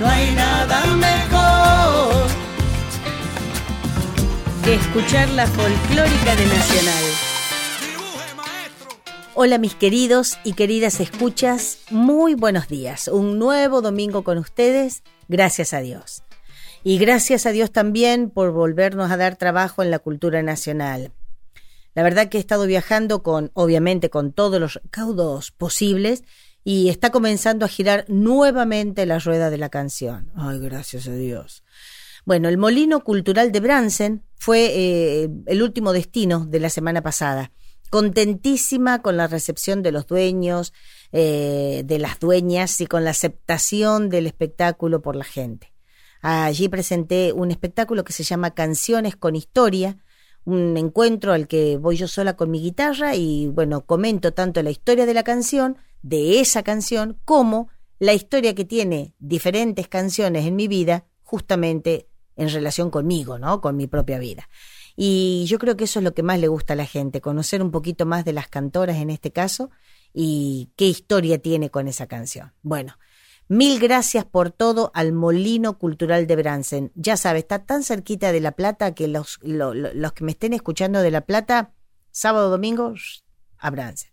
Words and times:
No 0.00 0.06
hay 0.06 0.34
nada 0.34 0.86
mejor. 0.96 2.26
Que 4.64 4.74
escuchar 4.76 5.28
la 5.28 5.46
folclórica 5.46 6.36
de 6.36 6.46
Nacional. 6.46 7.04
Hola 9.34 9.58
mis 9.58 9.74
queridos 9.74 10.38
y 10.42 10.54
queridas 10.54 11.00
escuchas, 11.00 11.80
muy 11.90 12.34
buenos 12.34 12.68
días. 12.68 13.08
Un 13.08 13.38
nuevo 13.38 13.82
domingo 13.82 14.24
con 14.24 14.38
ustedes, 14.38 15.02
gracias 15.28 15.74
a 15.74 15.80
Dios. 15.80 16.22
Y 16.82 16.96
gracias 16.96 17.44
a 17.44 17.50
Dios 17.50 17.70
también 17.70 18.30
por 18.30 18.52
volvernos 18.52 19.10
a 19.10 19.18
dar 19.18 19.36
trabajo 19.36 19.82
en 19.82 19.90
la 19.90 19.98
cultura 19.98 20.42
nacional. 20.42 21.12
La 21.94 22.02
verdad 22.02 22.30
que 22.30 22.38
he 22.38 22.40
estado 22.40 22.64
viajando 22.64 23.22
con, 23.22 23.50
obviamente, 23.52 24.08
con 24.08 24.32
todos 24.32 24.58
los 24.58 24.74
recaudos 24.82 25.50
posibles 25.50 26.24
y 26.64 26.88
está 26.88 27.10
comenzando 27.10 27.64
a 27.64 27.68
girar 27.68 28.04
nuevamente 28.08 29.06
la 29.06 29.18
rueda 29.18 29.50
de 29.50 29.58
la 29.58 29.68
canción. 29.68 30.30
Ay, 30.34 30.58
gracias 30.58 31.08
a 31.08 31.14
Dios. 31.14 31.64
Bueno, 32.24 32.48
el 32.48 32.58
Molino 32.58 33.02
Cultural 33.02 33.50
de 33.50 33.60
Bransen 33.60 34.22
fue 34.36 34.66
eh, 34.72 35.28
el 35.46 35.62
último 35.62 35.92
destino 35.92 36.46
de 36.46 36.60
la 36.60 36.70
semana 36.70 37.02
pasada. 37.02 37.52
Contentísima 37.88 39.02
con 39.02 39.16
la 39.16 39.26
recepción 39.26 39.82
de 39.82 39.90
los 39.90 40.06
dueños, 40.06 40.72
eh, 41.12 41.82
de 41.84 41.98
las 41.98 42.20
dueñas 42.20 42.80
y 42.80 42.86
con 42.86 43.04
la 43.04 43.10
aceptación 43.10 44.10
del 44.10 44.26
espectáculo 44.26 45.02
por 45.02 45.16
la 45.16 45.24
gente. 45.24 45.72
Allí 46.22 46.68
presenté 46.68 47.32
un 47.32 47.50
espectáculo 47.50 48.04
que 48.04 48.12
se 48.12 48.22
llama 48.22 48.54
Canciones 48.54 49.16
con 49.16 49.34
Historia, 49.34 49.96
un 50.44 50.76
encuentro 50.76 51.32
al 51.32 51.48
que 51.48 51.78
voy 51.78 51.96
yo 51.96 52.06
sola 52.08 52.36
con 52.36 52.50
mi 52.50 52.60
guitarra 52.60 53.14
y 53.14 53.46
bueno, 53.48 53.84
comento 53.86 54.32
tanto 54.32 54.62
la 54.62 54.70
historia 54.70 55.06
de 55.06 55.14
la 55.14 55.22
canción, 55.22 55.78
de 56.02 56.40
esa 56.40 56.62
canción, 56.62 57.18
como 57.24 57.68
la 57.98 58.14
historia 58.14 58.54
que 58.54 58.64
tiene 58.64 59.14
diferentes 59.18 59.88
canciones 59.88 60.46
en 60.46 60.56
mi 60.56 60.68
vida, 60.68 61.06
justamente 61.22 62.08
en 62.36 62.48
relación 62.48 62.90
conmigo, 62.90 63.38
¿no? 63.38 63.60
Con 63.60 63.76
mi 63.76 63.86
propia 63.86 64.18
vida. 64.18 64.48
Y 64.96 65.44
yo 65.46 65.58
creo 65.58 65.76
que 65.76 65.84
eso 65.84 66.00
es 66.00 66.04
lo 66.04 66.14
que 66.14 66.22
más 66.22 66.38
le 66.40 66.48
gusta 66.48 66.72
a 66.72 66.76
la 66.76 66.86
gente, 66.86 67.20
conocer 67.20 67.62
un 67.62 67.70
poquito 67.70 68.06
más 68.06 68.24
de 68.24 68.32
las 68.32 68.48
cantoras 68.48 68.96
en 68.96 69.10
este 69.10 69.30
caso 69.30 69.70
y 70.12 70.70
qué 70.76 70.86
historia 70.86 71.38
tiene 71.40 71.70
con 71.70 71.86
esa 71.88 72.06
canción. 72.06 72.52
Bueno, 72.62 72.98
mil 73.48 73.78
gracias 73.78 74.24
por 74.24 74.50
todo 74.50 74.90
al 74.94 75.12
Molino 75.12 75.78
Cultural 75.78 76.26
de 76.26 76.36
Bransen. 76.36 76.92
Ya 76.94 77.16
sabe, 77.16 77.40
está 77.40 77.64
tan 77.64 77.82
cerquita 77.82 78.32
de 78.32 78.40
La 78.40 78.52
Plata 78.52 78.94
que 78.94 79.08
los, 79.08 79.38
lo- 79.42 79.74
lo- 79.74 79.92
los 79.94 80.12
que 80.12 80.24
me 80.24 80.32
estén 80.32 80.52
escuchando 80.54 81.00
de 81.02 81.10
La 81.10 81.20
Plata, 81.22 81.72
sábado, 82.10 82.50
domingo, 82.50 82.94
a 83.58 83.70
Bransen. 83.70 84.09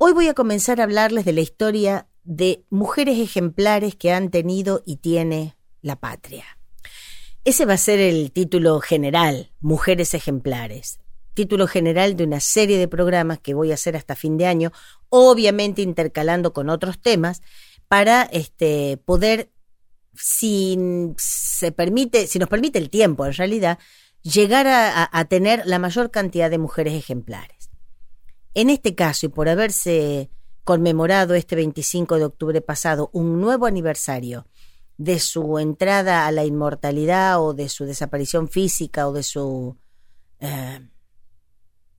Hoy 0.00 0.12
voy 0.12 0.28
a 0.28 0.34
comenzar 0.34 0.80
a 0.80 0.84
hablarles 0.84 1.24
de 1.24 1.32
la 1.32 1.40
historia 1.40 2.06
de 2.22 2.64
mujeres 2.70 3.18
ejemplares 3.18 3.96
que 3.96 4.12
han 4.12 4.30
tenido 4.30 4.84
y 4.86 4.98
tiene 4.98 5.56
la 5.82 5.96
patria. 5.96 6.44
Ese 7.44 7.64
va 7.64 7.72
a 7.72 7.78
ser 7.78 7.98
el 7.98 8.30
título 8.30 8.78
general, 8.78 9.50
Mujeres 9.60 10.14
Ejemplares. 10.14 11.00
Título 11.34 11.66
general 11.66 12.14
de 12.14 12.22
una 12.22 12.38
serie 12.38 12.78
de 12.78 12.86
programas 12.86 13.40
que 13.40 13.54
voy 13.54 13.72
a 13.72 13.74
hacer 13.74 13.96
hasta 13.96 14.14
fin 14.14 14.38
de 14.38 14.46
año, 14.46 14.70
obviamente 15.08 15.82
intercalando 15.82 16.52
con 16.52 16.70
otros 16.70 17.00
temas, 17.00 17.42
para 17.88 18.22
este, 18.22 18.98
poder, 19.04 19.50
si 20.14 20.78
se 21.16 21.72
permite, 21.72 22.28
si 22.28 22.38
nos 22.38 22.48
permite 22.48 22.78
el 22.78 22.88
tiempo 22.88 23.26
en 23.26 23.32
realidad, 23.32 23.80
llegar 24.22 24.68
a, 24.68 25.24
tener 25.24 25.66
la 25.66 25.80
mayor 25.80 26.12
cantidad 26.12 26.50
de 26.50 26.58
mujeres 26.58 26.94
ejemplares. 26.94 27.57
En 28.58 28.70
este 28.70 28.96
caso, 28.96 29.26
y 29.26 29.28
por 29.28 29.48
haberse 29.48 30.30
conmemorado 30.64 31.34
este 31.34 31.54
25 31.54 32.18
de 32.18 32.24
octubre 32.24 32.60
pasado 32.60 33.08
un 33.12 33.40
nuevo 33.40 33.66
aniversario 33.66 34.48
de 34.96 35.20
su 35.20 35.60
entrada 35.60 36.26
a 36.26 36.32
la 36.32 36.44
inmortalidad 36.44 37.40
o 37.40 37.54
de 37.54 37.68
su 37.68 37.84
desaparición 37.84 38.48
física 38.48 39.06
o 39.06 39.12
de 39.12 39.22
su 39.22 39.76
eh, 40.40 40.80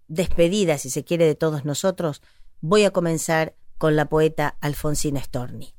despedida, 0.10 0.78
si 0.78 0.90
se 0.90 1.06
quiere, 1.06 1.24
de 1.28 1.36
todos 1.36 1.64
nosotros, 1.64 2.22
voy 2.60 2.84
a 2.84 2.92
comenzar 2.92 3.56
con 3.78 3.96
la 3.96 4.10
poeta 4.10 4.58
Alfonsina 4.60 5.24
Storni. 5.24 5.74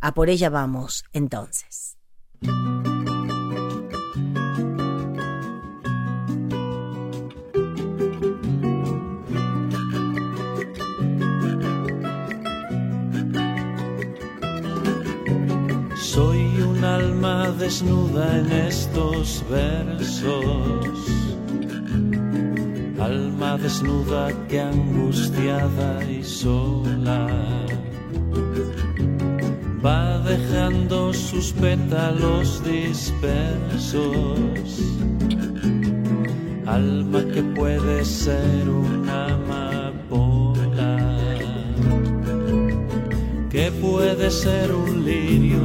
A 0.00 0.14
por 0.14 0.30
ella 0.30 0.48
vamos, 0.48 1.04
entonces. 1.12 1.85
Desnuda 17.58 18.38
en 18.38 18.52
estos 18.52 19.42
versos, 19.50 20.88
alma 23.00 23.56
desnuda 23.56 24.30
que 24.48 24.60
angustiada 24.60 26.04
y 26.04 26.22
sola 26.22 27.26
va 29.84 30.18
dejando 30.20 31.14
sus 31.14 31.52
pétalos 31.52 32.62
dispersos, 32.64 33.98
alma 36.66 37.24
que 37.32 37.42
puede 37.42 38.04
ser 38.04 38.68
una 38.68 39.26
amapola 39.34 39.65
puede 43.80 44.30
ser 44.30 44.72
un 44.72 45.04
lirio, 45.04 45.60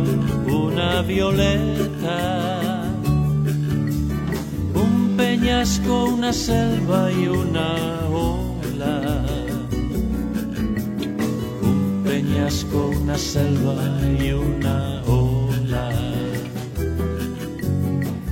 una 0.48 1.02
violeta, 1.02 2.84
un 4.74 5.16
peñasco, 5.18 6.06
una 6.06 6.34
selva 6.34 7.12
y 7.12 7.28
una 7.28 7.76
ola. 8.10 9.26
Un 11.62 12.04
peñasco, 12.04 12.92
una 13.02 13.18
selva 13.18 14.00
y 14.20 14.32
una 14.32 15.02
ola. 15.08 15.90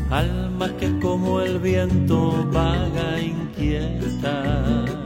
Alma 0.09 0.69
que 0.77 0.99
como 0.99 1.41
el 1.41 1.59
viento 1.59 2.47
vaga 2.51 3.19
inquieta 3.21 4.98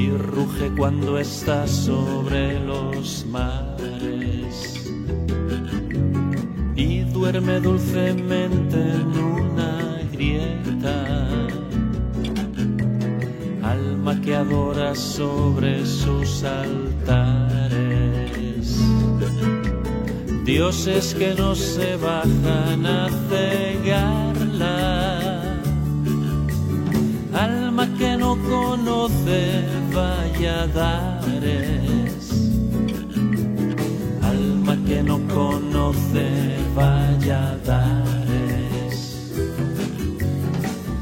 y 0.00 0.08
ruge 0.08 0.70
cuando 0.78 1.18
está 1.18 1.66
sobre 1.66 2.58
los 2.60 3.26
mares 3.26 4.80
y 6.74 7.00
duerme 7.00 7.60
dulcemente 7.60 8.76
en 8.80 9.08
una 9.18 10.00
grieta. 10.10 11.04
Alma 13.62 14.18
que 14.22 14.34
adora 14.34 14.94
sobre 14.94 15.84
sus 15.84 16.44
altares. 16.44 17.60
Dioses 20.46 21.14
que 21.14 21.34
no 21.34 21.54
se 21.54 21.96
bajan 21.96 22.86
a 22.86 23.08
cegarla 23.28 24.39
que 28.40 28.48
no 28.48 28.48
conoce 28.48 29.64
valladares, 29.94 31.50
alma 34.22 34.76
que 34.86 35.02
no 35.02 35.18
conoce 35.28 36.50
Valladares. 36.76 38.20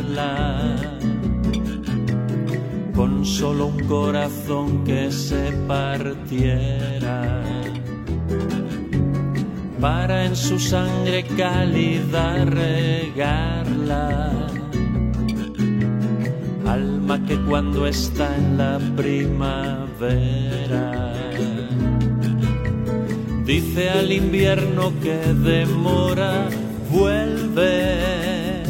con 2.94 3.26
solo 3.26 3.68
un 3.68 3.80
corazón 3.88 4.84
que 4.84 5.12
se 5.12 5.52
partiera 5.68 7.61
para 9.82 10.26
en 10.26 10.36
su 10.36 10.60
sangre 10.60 11.24
cálida 11.36 12.46
regarla. 12.46 14.32
Alma 16.68 17.26
que 17.26 17.36
cuando 17.50 17.88
está 17.88 18.38
en 18.38 18.58
la 18.60 18.80
primavera 18.96 19.92
dice 23.44 23.90
al 23.90 24.12
invierno 24.12 24.94
que 25.02 25.18
demora, 25.34 26.48
vuelve. 26.92 28.62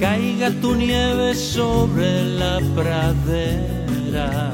Caiga 0.00 0.50
tu 0.60 0.74
nieve 0.74 1.34
sobre 1.34 2.24
la 2.40 2.60
pradera 2.74 4.52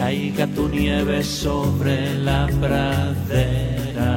caiga 0.00 0.46
tu 0.56 0.66
nieve 0.68 1.22
sobre 1.22 1.96
la 2.26 2.48
pradera. 2.62 4.12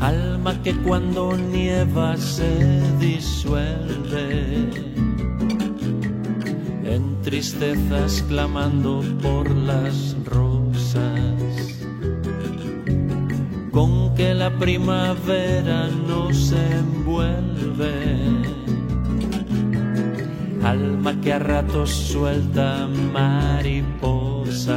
Alma 0.00 0.52
que 0.62 0.72
cuando 0.86 1.36
nieva 1.36 2.16
se 2.16 2.52
disuelve 3.00 4.28
en 6.94 7.02
tristezas 7.22 8.22
clamando 8.28 9.02
por 9.20 9.50
las 9.50 10.14
rosas. 10.24 11.42
Con 13.72 14.14
que 14.14 14.34
la 14.34 14.50
primavera 14.56 15.88
no 16.08 16.32
se 16.32 16.62
envuelve 16.82 17.55
alma 20.70 21.14
que 21.20 21.32
a 21.32 21.38
ratos 21.38 21.90
suelta 21.90 22.88
mariposas. 23.12 24.74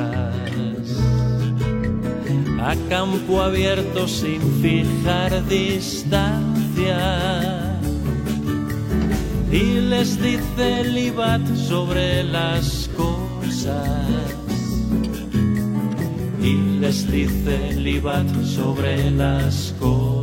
A 2.61 2.75
campo 2.89 3.41
abierto 3.41 4.07
sin 4.07 4.41
fijar 4.61 5.31
distancia. 5.47 6.99
Y 9.51 9.81
les 9.91 10.21
dice 10.21 10.83
Libat 10.83 11.45
sobre 11.55 12.23
las 12.23 12.89
cosas. 12.95 14.07
Y 16.41 16.53
les 16.81 17.09
dice 17.11 17.73
Libat 17.73 18.27
sobre 18.43 19.09
las 19.11 19.73
cosas 19.79 20.18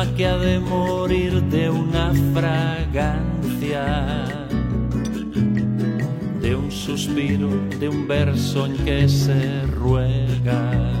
alma 0.00 0.16
que 0.16 0.26
ha 0.26 0.36
de 0.38 0.58
morir 0.58 1.42
de 1.44 1.68
una 1.68 2.12
fragancia, 2.34 3.84
de 6.40 6.54
un 6.54 6.70
suspiro, 6.70 7.50
de 7.78 7.88
un 7.88 8.08
verso 8.08 8.66
en 8.66 8.76
que 8.84 9.08
se 9.08 9.62
ruega, 9.66 10.92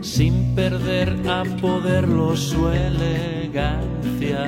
sin 0.00 0.54
perder 0.54 1.14
a 1.28 1.44
poderlo 1.60 2.36
su 2.36 2.68
elegancia. 2.68 4.44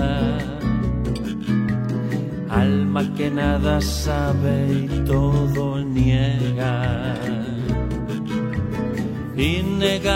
Alma 2.48 3.12
que 3.16 3.30
nada 3.30 3.80
sabe 3.80 4.86
y 4.86 4.88
todo 5.04 5.82
niega 5.84 7.09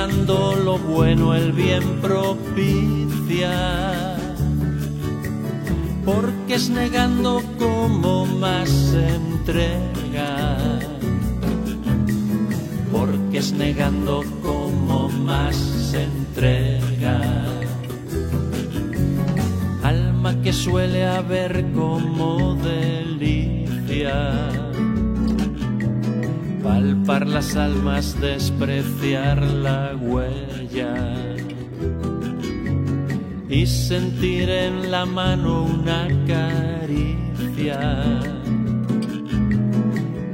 lo 0.06 0.78
bueno 0.78 1.34
el 1.34 1.52
bien 1.52 2.00
propicia. 2.00 3.50
Porque 6.04 6.54
es 6.54 6.68
negando 6.68 7.42
como 7.58 8.26
más 8.26 8.68
se 8.68 9.14
entrega. 9.14 10.58
Porque 12.92 13.38
es 13.38 13.52
negando 13.52 14.22
como 14.42 15.08
más 15.08 15.56
se 15.56 16.04
entrega. 16.04 17.20
Alma 19.82 20.40
que 20.42 20.52
suele 20.52 21.06
haber 21.06 21.64
como 21.72 22.54
delicia 22.56 24.50
palpar 26.64 27.26
las 27.26 27.54
almas, 27.56 28.18
despreciar 28.20 29.42
la 29.42 29.94
huella 29.94 30.94
y 33.50 33.66
sentir 33.66 34.48
en 34.48 34.90
la 34.90 35.04
mano 35.04 35.64
una 35.64 36.08
caricia. 36.26 37.78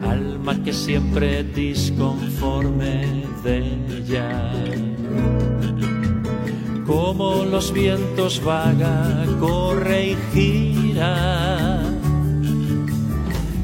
Alma 0.02 0.62
que 0.62 0.72
siempre 0.72 1.42
disconforme 1.42 3.24
de 3.42 3.58
ella. 3.98 4.52
Como 6.86 7.44
los 7.44 7.72
vientos 7.72 8.42
vaga, 8.42 9.26
corre 9.40 10.10
y 10.10 10.16
gira 10.32 11.89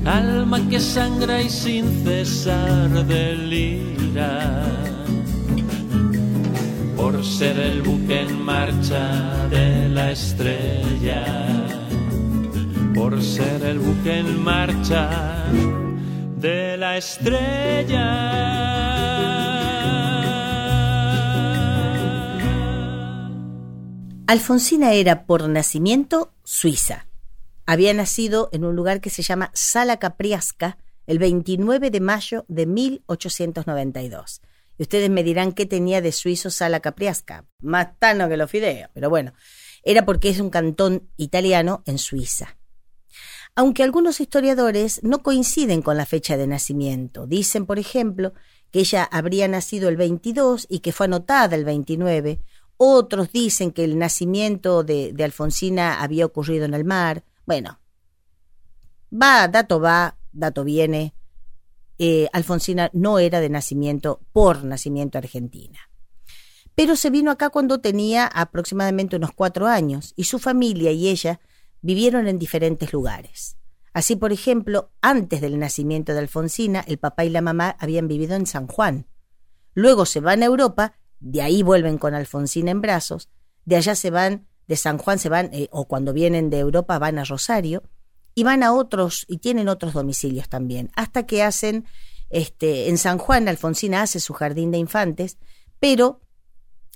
alma 0.07 0.61
que 0.69 0.79
sangra 0.79 1.43
y 1.43 1.51
sin 1.51 2.05
cesar 2.05 3.05
delira, 3.07 4.65
por 6.97 7.25
ser 7.25 7.59
el 7.59 7.83
buque 7.83 8.21
en 8.21 8.41
marcha 8.41 9.49
de 9.49 9.89
la 9.89 10.13
estrella, 10.13 11.25
por 12.95 13.21
ser 13.21 13.65
el 13.65 13.79
buque 13.81 14.19
en 14.19 14.43
marcha 14.43 15.11
de 16.39 16.77
la 16.77 16.97
estrella. 16.97 18.37
Alfonsina 24.29 24.93
era 24.93 25.25
por 25.25 25.49
nacimiento 25.49 26.33
suiza 26.43 27.06
había 27.67 27.93
nacido 27.93 28.49
en 28.53 28.65
un 28.65 28.77
lugar 28.77 29.01
que 29.01 29.11
se 29.11 29.23
llama 29.23 29.51
Sala 29.55 29.99
Capriasca 29.99 30.79
el 31.07 31.19
29 31.19 31.91
de 31.91 32.01
mayo 32.01 32.45
de 32.49 32.67
1892. 32.67 34.41
Y 34.79 34.83
ustedes 34.83 35.11
me 35.11 35.23
dirán 35.23 35.53
qué 35.53 35.67
tenía 35.67 36.01
de 36.01 36.13
suizo 36.13 36.51
Sala 36.51 36.81
Capriasca. 36.81 37.45
Más 37.61 37.99
tano 37.99 38.29
que 38.29 38.37
los 38.37 38.51
fideos. 38.51 38.91
Pero 38.93 39.09
bueno, 39.09 39.33
era 39.83 40.05
porque 40.05 40.29
es 40.29 40.41
un 40.41 40.51
cantón 40.51 41.09
italiano 41.17 41.83
en 41.87 41.99
Suiza. 41.99 42.57
Aunque 43.55 43.83
algunos 43.83 44.21
historiadores 44.21 45.01
no 45.03 45.23
coinciden 45.23 45.81
con 45.81 45.97
la 45.97 46.05
fecha 46.05 46.37
de 46.37 46.47
nacimiento. 46.47 47.27
Dicen, 47.27 47.65
por 47.65 47.79
ejemplo, 47.79 48.35
que 48.71 48.81
ella 48.81 49.05
habría 49.05 49.49
nacido 49.49 49.89
el 49.89 49.97
22 49.97 50.67
y 50.69 50.81
que 50.81 50.93
fue 50.93 51.07
anotada 51.07 51.57
el 51.57 51.65
29. 51.65 52.41
Otros 52.77 53.33
dicen 53.33 53.71
que 53.71 53.85
el 53.85 53.99
nacimiento 53.99 54.85
de, 54.85 55.13
de 55.15 55.25
Alfonsina 55.25 56.03
había 56.03 56.27
ocurrido 56.27 56.67
en 56.67 56.75
el 56.75 56.85
mar. 56.85 57.25
Bueno, 57.47 57.79
va, 59.11 59.49
dato 59.49 59.81
va, 59.81 60.19
dato 60.33 60.65
viene. 60.65 61.15
Eh, 61.99 62.29
Alfonsina 62.33 62.91
no 62.93 63.19
era 63.19 63.41
de 63.41 63.49
nacimiento, 63.49 64.21
por 64.33 64.65
nacimiento 64.65 65.17
argentina. 65.17 65.79
Pero 66.75 66.95
se 66.97 67.09
vino 67.09 67.31
acá 67.31 67.49
cuando 67.49 67.81
tenía 67.81 68.27
aproximadamente 68.27 69.17
unos 69.17 69.33
cuatro 69.33 69.67
años 69.67 70.13
y 70.17 70.25
su 70.25 70.39
familia 70.39 70.91
y 70.93 71.09
ella 71.09 71.41
vivieron 71.81 72.29
en 72.29 72.39
diferentes 72.39 72.93
lugares. 72.93 73.57
Así, 73.95 74.17
por 74.17 74.31
ejemplo, 74.31 74.91
antes 75.01 75.41
del 75.41 75.59
nacimiento 75.59 76.13
de 76.13 76.19
Alfonsina, 76.19 76.85
el 76.87 76.99
papá 76.99 77.25
y 77.25 77.31
la 77.31 77.41
mamá 77.41 77.77
habían 77.79 78.09
vivido 78.09 78.35
en 78.35 78.45
San 78.45 78.67
Juan. 78.67 79.07
Luego 79.73 80.05
se 80.05 80.21
van 80.21 80.43
a 80.43 80.47
Europa, 80.47 80.99
de 81.19 81.41
ahí 81.41 81.63
vuelven 81.63 81.97
con 81.97 82.13
Alfonsina 82.13 82.73
en 82.73 82.83
brazos, 82.83 83.31
de 83.65 83.77
allá 83.77 83.95
se 83.95 84.11
van 84.11 84.46
de 84.67 84.77
San 84.77 84.99
Juan 84.99 85.19
se 85.19 85.29
van, 85.29 85.51
eh, 85.53 85.69
o 85.71 85.87
cuando 85.87 86.13
vienen 86.13 86.51
de 86.51 86.59
Europa 86.59 86.99
van 86.99 87.19
a 87.19 87.25
Rosario, 87.25 87.83
y 88.35 88.43
van 88.43 88.63
a 88.63 88.73
otros, 88.73 89.25
y 89.29 89.39
tienen 89.39 89.69
otros 89.69 89.95
domicilios 89.95 90.49
también, 90.49 90.91
hasta 90.95 91.25
que 91.27 91.43
hacen, 91.43 91.87
este, 92.29 92.89
en 92.89 92.99
San 92.99 93.19
Juan, 93.19 93.49
Alfonsina 93.49 94.03
hace 94.03 94.21
su 94.21 94.35
jardín 94.35 94.71
de 94.71 94.79
infantes, 94.79 95.39
pero 95.81 96.21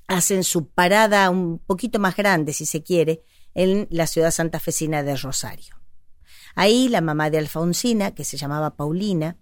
hacen 0.07 0.45
su 0.45 0.69
parada 0.69 1.31
un 1.31 1.59
poquito 1.59 1.99
más 1.99 2.17
grande, 2.17 2.53
si 2.53 2.67
se 2.67 2.83
quiere, 2.83 3.23
en 3.55 3.87
la 3.91 4.07
ciudad 4.07 4.31
santafesina 4.31 5.03
de 5.03 5.17
Rosario. 5.17 5.77
Ahí 6.55 6.89
la 6.89 7.01
mamá 7.01 7.31
de 7.31 7.39
Alfonsina, 7.39 8.13
que 8.13 8.25
se 8.25 8.37
llamaba 8.37 8.77
Paulina, 8.77 9.39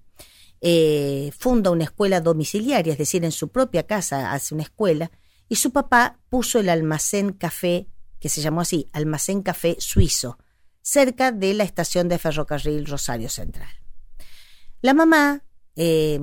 eh, 0.61 1.33
funda 1.39 1.71
una 1.71 1.85
escuela 1.85 2.21
domiciliaria, 2.21 2.93
es 2.93 2.99
decir, 2.99 3.25
en 3.25 3.33
su 3.33 3.49
propia 3.49 3.87
casa 3.87 4.33
hace 4.33 4.55
una 4.55 4.65
escuela, 4.65 5.11
y 5.49 5.57
su 5.57 5.73
papá 5.73 6.19
puso 6.29 6.61
el 6.61 6.69
almacén 6.69 7.33
café 7.33 7.89
que 8.21 8.29
se 8.29 8.41
llamó 8.41 8.61
así, 8.61 8.89
Almacén 8.93 9.43
Café 9.43 9.77
Suizo, 9.79 10.39
cerca 10.83 11.33
de 11.33 11.55
la 11.55 11.65
estación 11.65 12.09
de 12.09 12.19
ferrocarril 12.19 12.87
Rosario 12.87 13.29
Central. 13.29 13.69
La 14.81 14.95
mamá, 14.95 15.45
eh, 15.77 16.21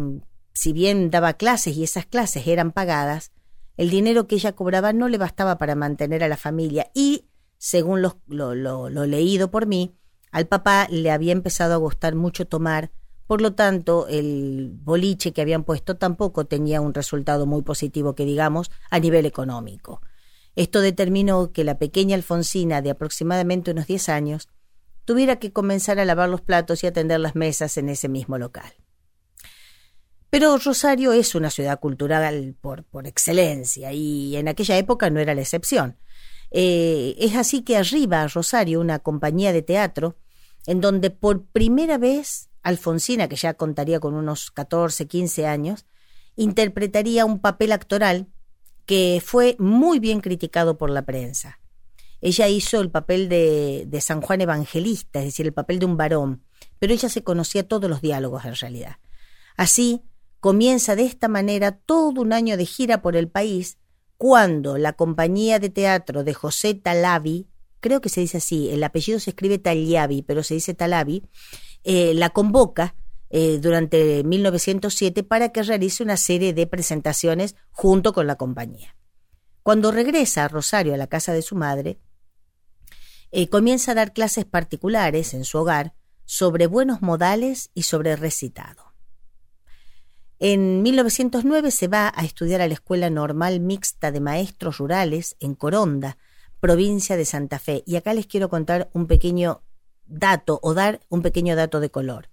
si 0.53 0.73
bien 0.73 1.11
daba 1.11 1.33
clases 1.33 1.75
y 1.75 1.83
esas 1.83 2.05
clases 2.05 2.47
eran 2.47 2.71
pagadas, 2.71 3.31
el 3.77 3.89
dinero 3.89 4.27
que 4.27 4.35
ella 4.35 4.53
cobraba 4.53 4.93
no 4.93 5.09
le 5.09 5.17
bastaba 5.17 5.57
para 5.57 5.75
mantener 5.75 6.23
a 6.23 6.29
la 6.29 6.37
familia 6.37 6.89
y, 6.93 7.25
según 7.57 8.01
lo, 8.01 8.17
lo, 8.27 8.89
leído 9.05 9.51
por 9.51 9.65
mí, 9.65 9.95
al 10.31 10.47
papá 10.47 10.87
le 10.89 11.11
había 11.11 11.33
empezado 11.33 11.73
a 11.73 11.77
gustar 11.77 12.15
mucho 12.15 12.47
tomar, 12.47 12.91
por 13.27 13.41
lo 13.41 13.53
tanto 13.53 14.07
el 14.07 14.71
boliche 14.81 15.33
que 15.33 15.41
habían 15.41 15.63
puesto 15.63 15.97
tampoco 15.97 16.45
tenía 16.45 16.81
un 16.81 16.93
resultado 16.93 17.45
muy 17.45 17.63
positivo 17.63 18.15
que 18.15 18.25
digamos 18.25 18.71
a 18.89 18.99
nivel 18.99 19.25
económico. 19.25 20.01
Esto 20.55 20.81
determinó 20.81 21.51
que 21.51 21.63
la 21.63 21.77
pequeña 21.77 22.15
Alfonsina 22.15 22.81
de 22.81 22.91
aproximadamente 22.91 23.71
unos 23.71 23.87
10 23.87 24.09
años 24.09 24.49
tuviera 25.03 25.37
que 25.37 25.51
comenzar 25.51 25.99
a 25.99 26.05
lavar 26.05 26.29
los 26.29 26.41
platos 26.41 26.83
y 26.83 26.87
atender 26.87 27.19
las 27.19 27.35
mesas 27.35 27.77
en 27.77 27.89
ese 27.89 28.09
mismo 28.09 28.37
local. 28.37 28.73
Pero 30.29 30.57
Rosario 30.57 31.13
es 31.13 31.35
una 31.35 31.49
ciudad 31.49 31.79
cultural 31.79 32.55
por, 32.59 32.83
por 32.83 33.07
excelencia 33.07 33.93
y 33.93 34.35
en 34.35 34.47
aquella 34.47 34.77
época 34.77 35.09
no 35.09 35.19
era 35.19 35.35
la 35.35 35.41
excepción. 35.41 35.97
Eh, 36.51 37.15
es 37.19 37.35
así 37.35 37.61
que 37.61 37.77
arriba 37.77 38.27
Rosario 38.27 38.79
una 38.79 38.99
compañía 38.99 39.53
de 39.53 39.61
teatro 39.61 40.17
en 40.65 40.81
donde 40.81 41.09
por 41.09 41.45
primera 41.45 41.97
vez 41.97 42.49
Alfonsina, 42.63 43.27
que 43.27 43.35
ya 43.35 43.53
contaría 43.53 43.99
con 43.99 44.15
unos 44.15 44.51
14, 44.51 45.07
15 45.07 45.45
años, 45.45 45.85
interpretaría 46.35 47.25
un 47.25 47.39
papel 47.39 47.71
actoral 47.71 48.27
que 48.85 49.21
fue 49.23 49.55
muy 49.59 49.99
bien 49.99 50.21
criticado 50.21 50.77
por 50.77 50.89
la 50.89 51.05
prensa. 51.05 51.59
Ella 52.21 52.47
hizo 52.47 52.81
el 52.81 52.91
papel 52.91 53.29
de, 53.29 53.85
de 53.87 54.01
San 54.01 54.21
Juan 54.21 54.41
Evangelista, 54.41 55.19
es 55.19 55.25
decir, 55.25 55.45
el 55.45 55.53
papel 55.53 55.79
de 55.79 55.85
un 55.85 55.97
varón, 55.97 56.43
pero 56.79 56.93
ella 56.93 57.09
se 57.09 57.23
conocía 57.23 57.67
todos 57.67 57.89
los 57.89 58.01
diálogos 58.01 58.45
en 58.45 58.55
realidad. 58.55 58.97
Así, 59.57 60.01
comienza 60.39 60.95
de 60.95 61.05
esta 61.05 61.27
manera 61.27 61.71
todo 61.71 62.21
un 62.21 62.33
año 62.33 62.57
de 62.57 62.65
gira 62.65 63.01
por 63.01 63.15
el 63.15 63.27
país 63.27 63.77
cuando 64.17 64.77
la 64.77 64.93
compañía 64.93 65.59
de 65.59 65.69
teatro 65.69 66.23
de 66.23 66.33
José 66.33 66.73
Talavi, 66.73 67.47
creo 67.79 68.01
que 68.01 68.09
se 68.09 68.21
dice 68.21 68.37
así, 68.37 68.69
el 68.69 68.83
apellido 68.83 69.19
se 69.19 69.31
escribe 69.31 69.57
Tagliavi, 69.57 70.21
pero 70.21 70.43
se 70.43 70.53
dice 70.53 70.73
Talavi, 70.73 71.23
eh, 71.83 72.13
la 72.13 72.29
convoca 72.29 72.95
eh, 73.29 73.59
durante 73.59 74.23
1907 74.23 75.23
para 75.23 75.49
que 75.49 75.63
realice 75.63 76.03
una 76.03 76.17
serie 76.17 76.53
de 76.53 76.67
presentaciones 76.67 77.55
junto 77.71 78.13
con 78.13 78.27
la 78.27 78.35
compañía. 78.35 78.95
Cuando 79.63 79.91
regresa 79.91 80.45
a 80.45 80.47
Rosario 80.47 80.93
a 80.93 80.97
la 80.97 81.07
casa 81.07 81.33
de 81.33 81.41
su 81.41 81.55
madre, 81.55 81.99
eh, 83.31 83.49
comienza 83.49 83.91
a 83.91 83.95
dar 83.95 84.13
clases 84.13 84.45
particulares 84.45 85.33
en 85.33 85.43
su 85.43 85.57
hogar 85.57 85.95
sobre 86.25 86.67
buenos 86.67 87.01
modales 87.01 87.71
y 87.73 87.83
sobre 87.83 88.15
recitado. 88.15 88.93
En 90.37 90.83
1909 90.83 91.71
se 91.71 91.87
va 91.87 92.13
a 92.15 92.25
estudiar 92.25 92.61
a 92.61 92.67
la 92.67 92.73
Escuela 92.73 93.09
Normal 93.09 93.59
Mixta 93.59 94.11
de 94.11 94.19
Maestros 94.19 94.77
Rurales 94.77 95.37
en 95.39 95.55
Coronda, 95.55 96.17
provincia 96.59 97.15
de 97.15 97.25
Santa 97.25 97.57
Fe. 97.57 97.83
Y 97.85 97.95
acá 97.95 98.13
les 98.13 98.27
quiero 98.27 98.49
contar 98.49 98.89
un 98.93 99.07
pequeño 99.07 99.63
dato 100.05 100.59
o 100.61 100.73
dar 100.73 100.99
un 101.09 101.21
pequeño 101.21 101.55
dato 101.55 101.79
de 101.79 101.89
color. 101.89 102.29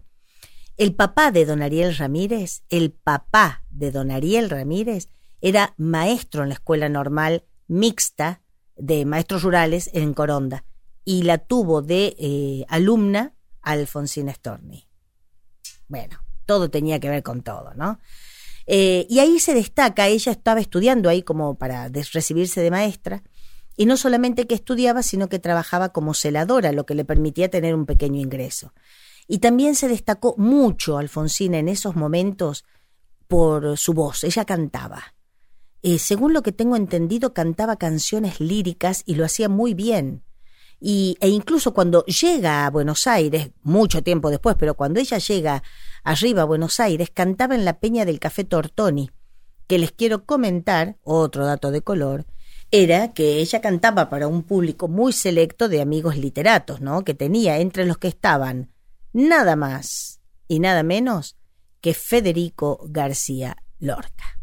El 0.77 0.95
papá 0.95 1.31
de 1.31 1.45
don 1.45 1.63
Ariel 1.63 1.97
Ramírez, 1.97 2.63
el 2.71 2.93
papá 2.93 3.65
de 3.71 3.91
don 3.91 4.11
Ariel 4.11 4.49
Ramírez, 4.49 5.09
era 5.41 5.75
maestro 5.77 6.43
en 6.43 6.49
la 6.49 6.55
Escuela 6.55 6.89
Normal 6.89 7.45
Mixta 7.69 8.43
de 8.77 9.05
Maestros 9.05 9.43
Rurales 9.43 9.91
en 9.93 10.15
Coronda 10.15 10.65
y 11.05 11.23
la 11.23 11.39
tuvo 11.39 11.83
de 11.83 12.17
eh, 12.19 12.65
alumna 12.69 13.35
Alfonsina 13.61 14.33
Storni. 14.33 14.89
Bueno, 15.89 16.21
todo 16.47 16.71
tenía 16.71 17.01
que 17.01 17.11
ver 17.11 17.23
con 17.23 17.43
todo, 17.43 17.75
¿no? 17.75 18.01
Eh, 18.67 19.07
y 19.11 19.19
ahí 19.19 19.41
se 19.41 19.55
destaca, 19.55 20.09
ella 20.09 20.33
estaba 20.33 20.61
estudiando 20.61 21.09
ahí 21.09 21.23
como 21.23 21.57
para 21.57 21.89
recibirse 21.89 22.61
de 22.61 22.71
maestra, 22.71 23.23
y 23.77 23.87
no 23.87 23.97
solamente 23.97 24.47
que 24.47 24.55
estudiaba, 24.55 25.03
sino 25.03 25.29
que 25.29 25.39
trabajaba 25.39 25.91
como 25.91 26.15
celadora, 26.15 26.73
lo 26.73 26.87
que 26.87 26.95
le 26.95 27.05
permitía 27.05 27.51
tener 27.51 27.75
un 27.75 27.87
pequeño 27.87 28.21
ingreso. 28.21 28.73
Y 29.29 29.39
también 29.39 29.75
se 29.75 29.89
destacó 29.89 30.35
mucho 30.37 30.99
Alfonsina 30.99 31.59
en 31.59 31.69
esos 31.69 31.97
momentos 31.97 32.65
por 33.29 33.79
su 33.79 33.95
voz, 33.95 34.25
ella 34.25 34.45
cantaba. 34.45 35.15
Eh, 35.83 35.99
según 35.99 36.33
lo 36.33 36.43
que 36.43 36.53
tengo 36.53 36.77
entendido, 36.77 37.33
cantaba 37.33 37.77
canciones 37.77 38.41
líricas 38.41 39.03
y 39.07 39.15
lo 39.15 39.25
hacía 39.25 39.49
muy 39.49 39.75
bien. 39.75 40.23
Y, 40.79 41.17
e 41.21 41.29
incluso 41.29 41.73
cuando 41.73 42.05
llega 42.05 42.67
a 42.67 42.71
Buenos 42.71 43.07
Aires, 43.07 43.51
mucho 43.63 44.03
tiempo 44.03 44.31
después, 44.31 44.57
pero 44.59 44.75
cuando 44.75 45.01
ella 45.01 45.19
llega 45.19 45.63
arriba 46.05 46.43
a 46.43 46.47
Buenos 46.47 46.79
Aires, 46.81 47.11
cantaba 47.11 47.55
en 47.55 47.65
la 47.65 47.79
Peña 47.79 48.05
del 48.05 48.19
Café 48.19 48.45
Tortoni, 48.45 49.11
que 49.67 49.79
les 49.79 49.93
quiero 49.93 50.25
comentar, 50.25 50.99
otro 51.03 51.47
dato 51.47 51.71
de 51.71 51.83
color, 51.83 52.27
era 52.71 53.13
que 53.13 53.39
ella 53.39 53.61
cantaba 53.61 54.11
para 54.11 54.27
un 54.27 54.43
público 54.43 54.89
muy 54.89 55.13
selecto 55.13 55.69
de 55.69 55.81
amigos 55.81 56.17
literatos, 56.17 56.81
¿no? 56.81 57.05
Que 57.05 57.15
tenía 57.15 57.59
entre 57.59 57.87
los 57.87 57.99
que 57.99 58.09
estaban 58.09 58.72
nada 59.13 59.57
más 59.57 60.21
y 60.49 60.61
nada 60.61 60.83
menos 60.83 61.37
que 61.81 61.95
Federico 61.95 62.85
García 62.89 63.57
Lorca. 63.79 64.42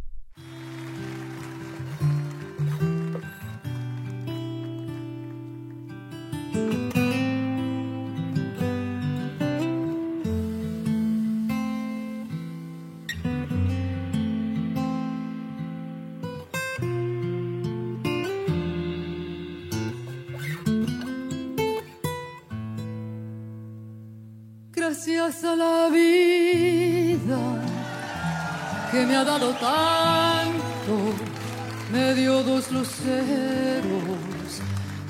La 25.55 25.89
vida 25.89 27.39
que 28.91 29.05
me 29.05 29.15
ha 29.15 29.23
dado 29.23 29.51
tanto, 29.53 31.13
me 31.91 32.13
dio 32.15 32.43
dos 32.43 32.71
luceros 32.71 34.39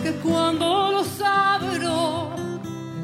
que 0.01 0.12
cuando 0.13 0.91
los 0.91 1.22
abro, 1.22 2.36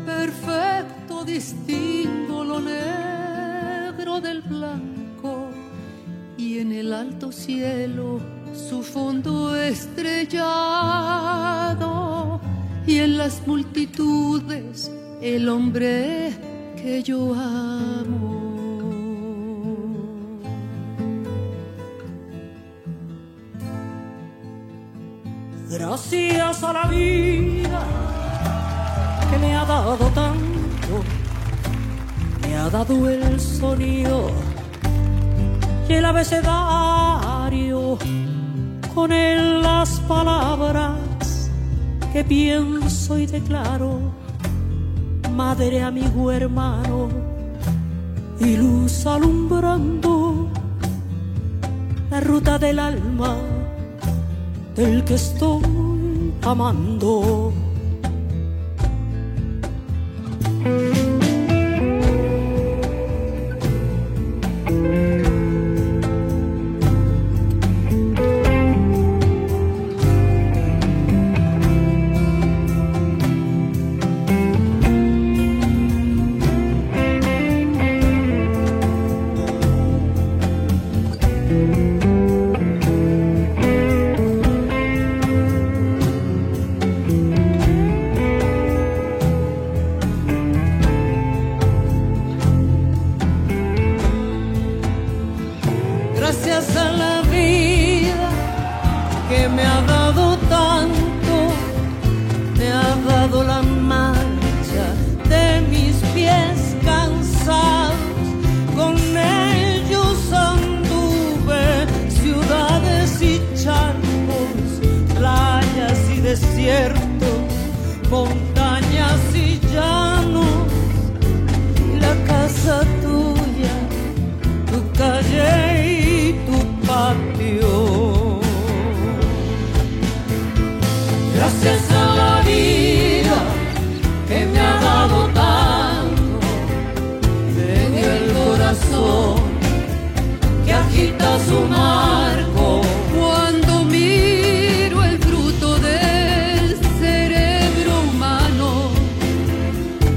perfecto 0.05 1.25
distingo 1.25 2.43
lo 2.43 2.59
negro 2.59 4.21
del 4.21 4.41
blanco. 4.41 5.49
Y 6.37 6.59
en 6.59 6.71
el 6.71 6.93
alto 6.93 7.31
cielo 7.31 8.19
su 8.53 8.83
fondo 8.83 9.55
estrellado. 9.55 10.45
Y 12.87 12.99
en 12.99 13.17
las 13.17 13.47
multitudes 13.47 14.91
el 15.21 15.49
hombre 15.49 16.54
que 16.85 17.01
yo 17.01 17.33
amo. 17.33 18.43
Gracias 25.67 26.63
a 26.63 26.73
la 26.73 26.85
vida 26.85 27.81
que 29.31 29.37
me 29.39 29.55
ha 29.55 29.65
dado 29.65 30.05
tanto, 30.21 30.93
me 32.43 32.55
ha 32.55 32.69
dado 32.69 33.09
el 33.09 33.39
sonido 33.41 34.29
y 35.89 35.93
el 35.93 36.05
abecedario, 36.05 37.97
con 38.93 39.11
él 39.11 39.63
las 39.63 39.89
palabras 40.01 41.49
que 42.13 42.23
pienso 42.23 43.17
y 43.17 43.25
declaro 43.25 44.24
madre, 45.35 45.83
amigo, 45.83 46.31
hermano, 46.31 47.09
y 48.39 48.55
luz 48.55 49.05
alumbrando 49.05 50.47
la 52.09 52.21
ruta 52.21 52.57
del 52.57 52.79
alma 52.79 53.35
del 54.75 55.03
que 55.03 55.15
estoy 55.15 56.33
amando. 56.41 57.44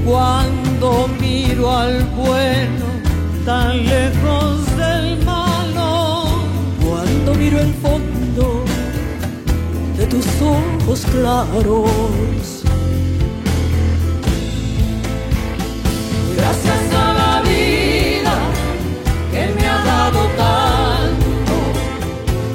Cuando 0.09 1.07
miro 1.21 1.69
al 1.69 2.03
bueno 2.05 2.85
tan 3.45 3.85
lejos 3.85 4.65
del 4.75 5.23
malo, 5.23 6.25
cuando 6.83 7.35
miro 7.35 7.59
el 7.59 7.71
fondo 7.75 8.63
de 9.99 10.07
tus 10.07 10.25
ojos 10.41 11.05
claros. 11.11 12.63
Gracias 16.35 16.93
a 16.95 17.13
la 17.13 17.41
vida 17.43 18.33
que 19.31 19.61
me 19.61 19.67
ha 19.67 19.83
dado 19.93 20.21
tanto, 20.37 21.55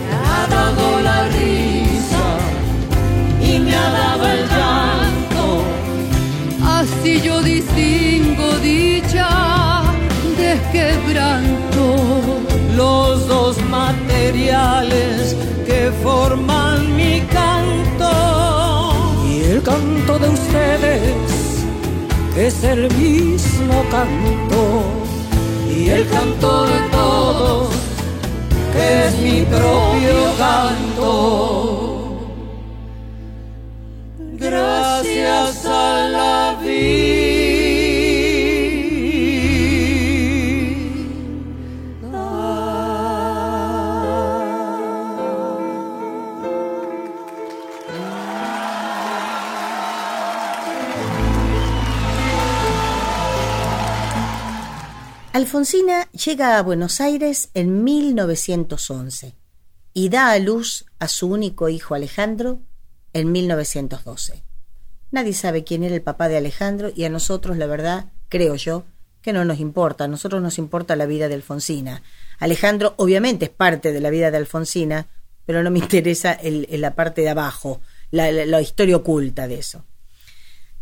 me 0.00 0.12
ha 0.26 0.46
dado 0.48 1.00
la 1.02 1.28
risa 1.28 2.24
y 3.40 3.60
me 3.60 3.76
ha 3.76 3.90
dado 3.90 4.26
el 4.26 4.53
yo 7.24 7.40
distingo 7.42 8.58
dicha 8.62 9.82
de 10.36 10.60
quebranto. 10.72 11.86
los 12.76 13.26
dos 13.26 13.56
materiales 13.70 15.34
que 15.66 15.90
forman 16.02 16.94
mi 16.96 17.20
canto. 17.38 18.10
Y 19.26 19.44
el 19.52 19.62
canto 19.62 20.18
de 20.18 20.28
ustedes 20.28 21.14
es 22.36 22.64
el 22.64 22.92
mismo 22.94 23.76
canto. 23.90 24.60
Y 25.74 25.88
el 25.88 26.06
canto 26.08 26.66
de 26.66 26.78
todos 26.90 27.68
es 28.76 29.18
mi 29.18 29.42
propio 29.42 30.16
canto 30.38 31.63
Alfonsina 55.38 56.08
llega 56.12 56.58
a 56.58 56.62
Buenos 56.62 57.00
Aires 57.00 57.50
en 57.54 57.82
1911 57.82 59.34
y 59.92 60.08
da 60.08 60.30
a 60.30 60.38
luz 60.38 60.84
a 61.00 61.08
su 61.08 61.26
único 61.26 61.68
hijo 61.68 61.96
Alejandro 61.96 62.60
en 63.12 63.32
1912. 63.32 64.44
Nadie 65.10 65.32
sabe 65.32 65.64
quién 65.64 65.82
era 65.82 65.92
el 65.96 66.02
papá 66.02 66.28
de 66.28 66.36
Alejandro 66.36 66.92
y 66.94 67.02
a 67.02 67.10
nosotros, 67.10 67.56
la 67.56 67.66
verdad, 67.66 68.12
creo 68.28 68.54
yo, 68.54 68.84
que 69.22 69.32
no 69.32 69.44
nos 69.44 69.58
importa. 69.58 70.04
A 70.04 70.08
nosotros 70.08 70.40
nos 70.40 70.56
importa 70.56 70.94
la 70.94 71.06
vida 71.06 71.26
de 71.26 71.34
Alfonsina. 71.34 72.04
Alejandro 72.38 72.94
obviamente 72.96 73.46
es 73.46 73.50
parte 73.50 73.92
de 73.92 74.00
la 74.00 74.10
vida 74.10 74.30
de 74.30 74.36
Alfonsina, 74.36 75.08
pero 75.46 75.64
no 75.64 75.72
me 75.72 75.78
interesa 75.80 76.32
el- 76.32 76.68
la 76.80 76.94
parte 76.94 77.22
de 77.22 77.30
abajo, 77.30 77.80
la 78.12 78.60
historia 78.60 78.98
oculta 78.98 79.48
de 79.48 79.56
eso. 79.58 79.84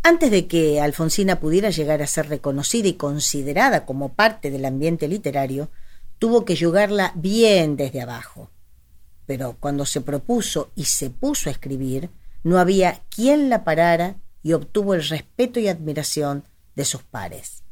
Antes 0.05 0.33
de 0.33 0.49
que 0.49 0.81
Alfonsina 0.81 1.39
pudiera 1.39 1.71
llegar 1.71 2.03
a 2.03 2.09
ser 2.09 2.29
reconocida 2.29 2.89
y 2.89 2.95
considerada 2.95 3.87
como 3.87 4.15
parte 4.15 4.51
del 4.51 4.65
ambiente 4.65 5.07
literario, 5.07 5.71
tuvo 6.19 6.45
que 6.45 6.57
yugarla 6.57 7.13
bien 7.15 7.77
desde 7.77 8.01
abajo. 8.01 8.51
Pero 9.27 9.57
cuando 9.61 9.87
se 9.87 10.01
propuso 10.01 10.73
y 10.75 10.87
se 10.87 11.11
puso 11.11 11.49
a 11.49 11.53
escribir, 11.53 12.11
no 12.43 12.59
había 12.59 13.03
quien 13.11 13.49
la 13.49 13.63
parara 13.63 14.17
y 14.43 14.55
obtuvo 14.55 14.95
el 14.95 15.07
respeto 15.07 15.61
y 15.61 15.69
admiración 15.69 16.45
de 16.75 16.85
sus 16.85 17.05
pares. 17.05 17.63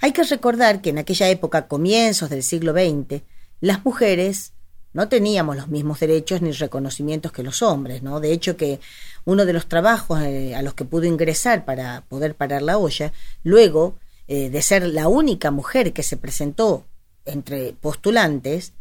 Hay 0.00 0.10
que 0.10 0.24
recordar 0.24 0.80
que 0.80 0.90
en 0.90 0.98
aquella 0.98 1.28
época, 1.28 1.68
comienzos 1.68 2.28
del 2.28 2.42
siglo 2.42 2.72
XX, 2.72 3.22
las 3.60 3.84
mujeres 3.84 4.52
no 4.92 5.08
teníamos 5.08 5.56
los 5.56 5.68
mismos 5.68 6.00
derechos 6.00 6.42
ni 6.42 6.52
reconocimientos 6.52 7.32
que 7.32 7.42
los 7.42 7.62
hombres, 7.62 8.02
¿no? 8.02 8.20
De 8.20 8.32
hecho 8.32 8.56
que 8.56 8.80
uno 9.24 9.46
de 9.46 9.52
los 9.52 9.66
trabajos 9.66 10.20
eh, 10.22 10.54
a 10.54 10.62
los 10.62 10.74
que 10.74 10.84
pudo 10.84 11.04
ingresar 11.04 11.64
para 11.64 12.02
poder 12.08 12.34
parar 12.34 12.62
la 12.62 12.78
olla, 12.78 13.12
luego 13.42 13.96
eh, 14.28 14.50
de 14.50 14.62
ser 14.62 14.86
la 14.86 15.08
única 15.08 15.50
mujer 15.50 15.92
que 15.92 16.02
se 16.02 16.16
presentó 16.16 16.84
entre 17.24 17.72
postulantes, 17.72 18.74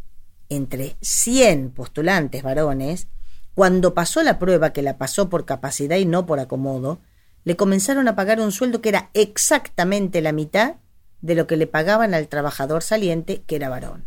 entre 0.49 0.97
100 1.01 1.71
postulantes 1.71 2.43
varones, 2.43 3.07
cuando 3.53 3.93
pasó 3.93 4.23
la 4.23 4.39
prueba 4.39 4.73
que 4.73 4.81
la 4.81 4.97
pasó 4.97 5.29
por 5.29 5.45
capacidad 5.45 5.97
y 5.97 6.05
no 6.05 6.25
por 6.25 6.39
acomodo, 6.39 6.99
le 7.43 7.55
comenzaron 7.55 8.07
a 8.07 8.15
pagar 8.15 8.39
un 8.39 8.51
sueldo 8.51 8.81
que 8.81 8.89
era 8.89 9.09
exactamente 9.13 10.21
la 10.21 10.31
mitad 10.31 10.75
de 11.21 11.35
lo 11.35 11.47
que 11.47 11.57
le 11.57 11.67
pagaban 11.67 12.13
al 12.13 12.27
trabajador 12.27 12.83
saliente 12.83 13.43
que 13.45 13.55
era 13.55 13.69
varón. 13.69 14.05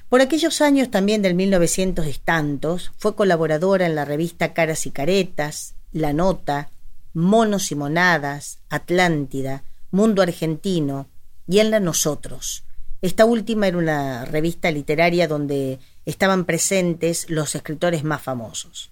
Por 0.09 0.23
aquellos 0.23 0.62
años 0.62 0.90
también 0.90 1.21
del 1.21 1.35
1900 1.35 2.07
y 2.07 2.14
tantos, 2.14 2.92
fue 2.97 3.14
colaboradora 3.14 3.85
en 3.85 3.94
la 3.94 4.07
revista 4.07 4.55
Caras 4.55 4.87
y 4.87 4.90
Caretas, 4.90 5.75
La 5.92 6.14
Nota, 6.14 6.71
Monos 7.12 7.71
y 7.73 7.75
Monadas, 7.75 8.59
Atlántida, 8.71 9.64
Mundo 9.90 10.23
Argentino 10.23 11.09
y 11.47 11.59
en 11.59 11.71
la 11.71 11.81
Nosotros. 11.81 12.64
Esta 13.03 13.27
última 13.27 13.68
era 13.68 13.77
una 13.77 14.25
revista 14.25 14.71
literaria 14.71 15.29
donde 15.29 15.79
estaban 16.07 16.47
presentes 16.47 17.29
los 17.29 17.55
escritores 17.55 18.03
más 18.03 18.23
famosos. 18.23 18.90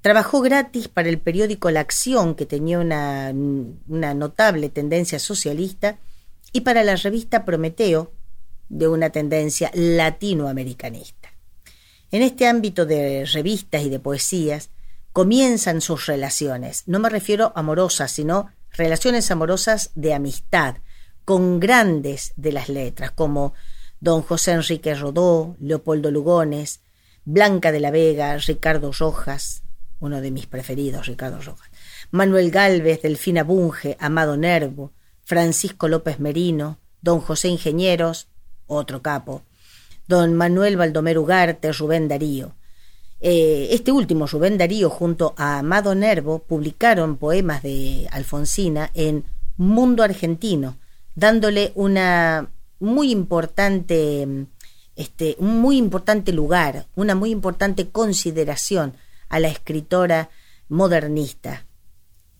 Trabajó 0.00 0.40
gratis 0.40 0.88
para 0.88 1.08
el 1.08 1.18
periódico 1.18 1.70
La 1.70 1.80
Acción, 1.80 2.34
que 2.34 2.46
tenía 2.46 2.80
una, 2.80 3.32
una 3.86 4.14
notable 4.14 4.68
tendencia 4.68 5.20
socialista, 5.20 5.98
y 6.52 6.62
para 6.62 6.82
la 6.82 6.96
revista 6.96 7.44
Prometeo, 7.44 8.10
de 8.72 8.88
una 8.88 9.10
tendencia 9.10 9.70
latinoamericanista. 9.74 11.28
En 12.10 12.22
este 12.22 12.46
ámbito 12.46 12.86
de 12.86 13.26
revistas 13.26 13.82
y 13.82 13.90
de 13.90 14.00
poesías 14.00 14.70
comienzan 15.12 15.82
sus 15.82 16.06
relaciones. 16.06 16.84
No 16.86 16.98
me 16.98 17.10
refiero 17.10 17.52
amorosas, 17.54 18.10
sino 18.12 18.50
relaciones 18.72 19.30
amorosas 19.30 19.90
de 19.94 20.14
amistad, 20.14 20.76
con 21.24 21.60
grandes 21.60 22.32
de 22.36 22.52
las 22.52 22.68
letras, 22.68 23.12
como 23.12 23.54
don 24.00 24.22
José 24.22 24.52
Enrique 24.52 24.94
Rodó, 24.94 25.54
Leopoldo 25.60 26.10
Lugones, 26.10 26.80
Blanca 27.24 27.70
de 27.70 27.78
la 27.78 27.90
Vega, 27.90 28.36
Ricardo 28.38 28.90
Rojas, 28.92 29.62
uno 30.00 30.20
de 30.20 30.32
mis 30.32 30.46
preferidos, 30.46 31.06
Ricardo 31.06 31.40
Rojas, 31.40 31.70
Manuel 32.10 32.50
Galvez, 32.50 33.02
Delfina 33.02 33.44
Bunge, 33.44 33.96
Amado 34.00 34.36
Nervo, 34.36 34.92
Francisco 35.22 35.86
López 35.88 36.18
Merino, 36.18 36.78
don 37.02 37.20
José 37.20 37.48
Ingenieros, 37.48 38.28
otro 38.74 39.02
capo, 39.02 39.42
don 40.06 40.34
Manuel 40.34 40.76
Baldomero 40.76 41.22
Ugarte, 41.22 41.72
Rubén 41.72 42.08
Darío. 42.08 42.54
Eh, 43.20 43.68
este 43.70 43.92
último, 43.92 44.26
Rubén 44.26 44.58
Darío, 44.58 44.90
junto 44.90 45.34
a 45.36 45.58
Amado 45.58 45.94
Nervo, 45.94 46.40
publicaron 46.40 47.16
poemas 47.16 47.62
de 47.62 48.08
Alfonsina 48.10 48.90
en 48.94 49.24
Mundo 49.56 50.02
Argentino, 50.02 50.76
dándole 51.14 51.72
una 51.76 52.50
muy 52.80 53.12
importante, 53.12 54.26
este, 54.96 55.36
un 55.38 55.60
muy 55.60 55.76
importante 55.76 56.32
lugar, 56.32 56.86
una 56.96 57.14
muy 57.14 57.30
importante 57.30 57.90
consideración 57.90 58.94
a 59.28 59.38
la 59.38 59.48
escritora 59.48 60.30
modernista 60.68 61.64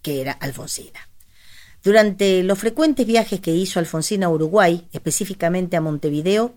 que 0.03 0.21
era 0.21 0.33
Alfonsina. 0.33 1.12
Durante 1.83 2.45
los 2.45 2.59
frecuentes 2.59 3.07
viajes 3.07 3.41
que 3.41 3.51
hizo 3.51 3.81
Alfonsina 3.81 4.27
a 4.27 4.31
Uruguay, 4.31 4.87
específicamente 4.93 5.77
a 5.77 5.81
Montevideo, 5.81 6.55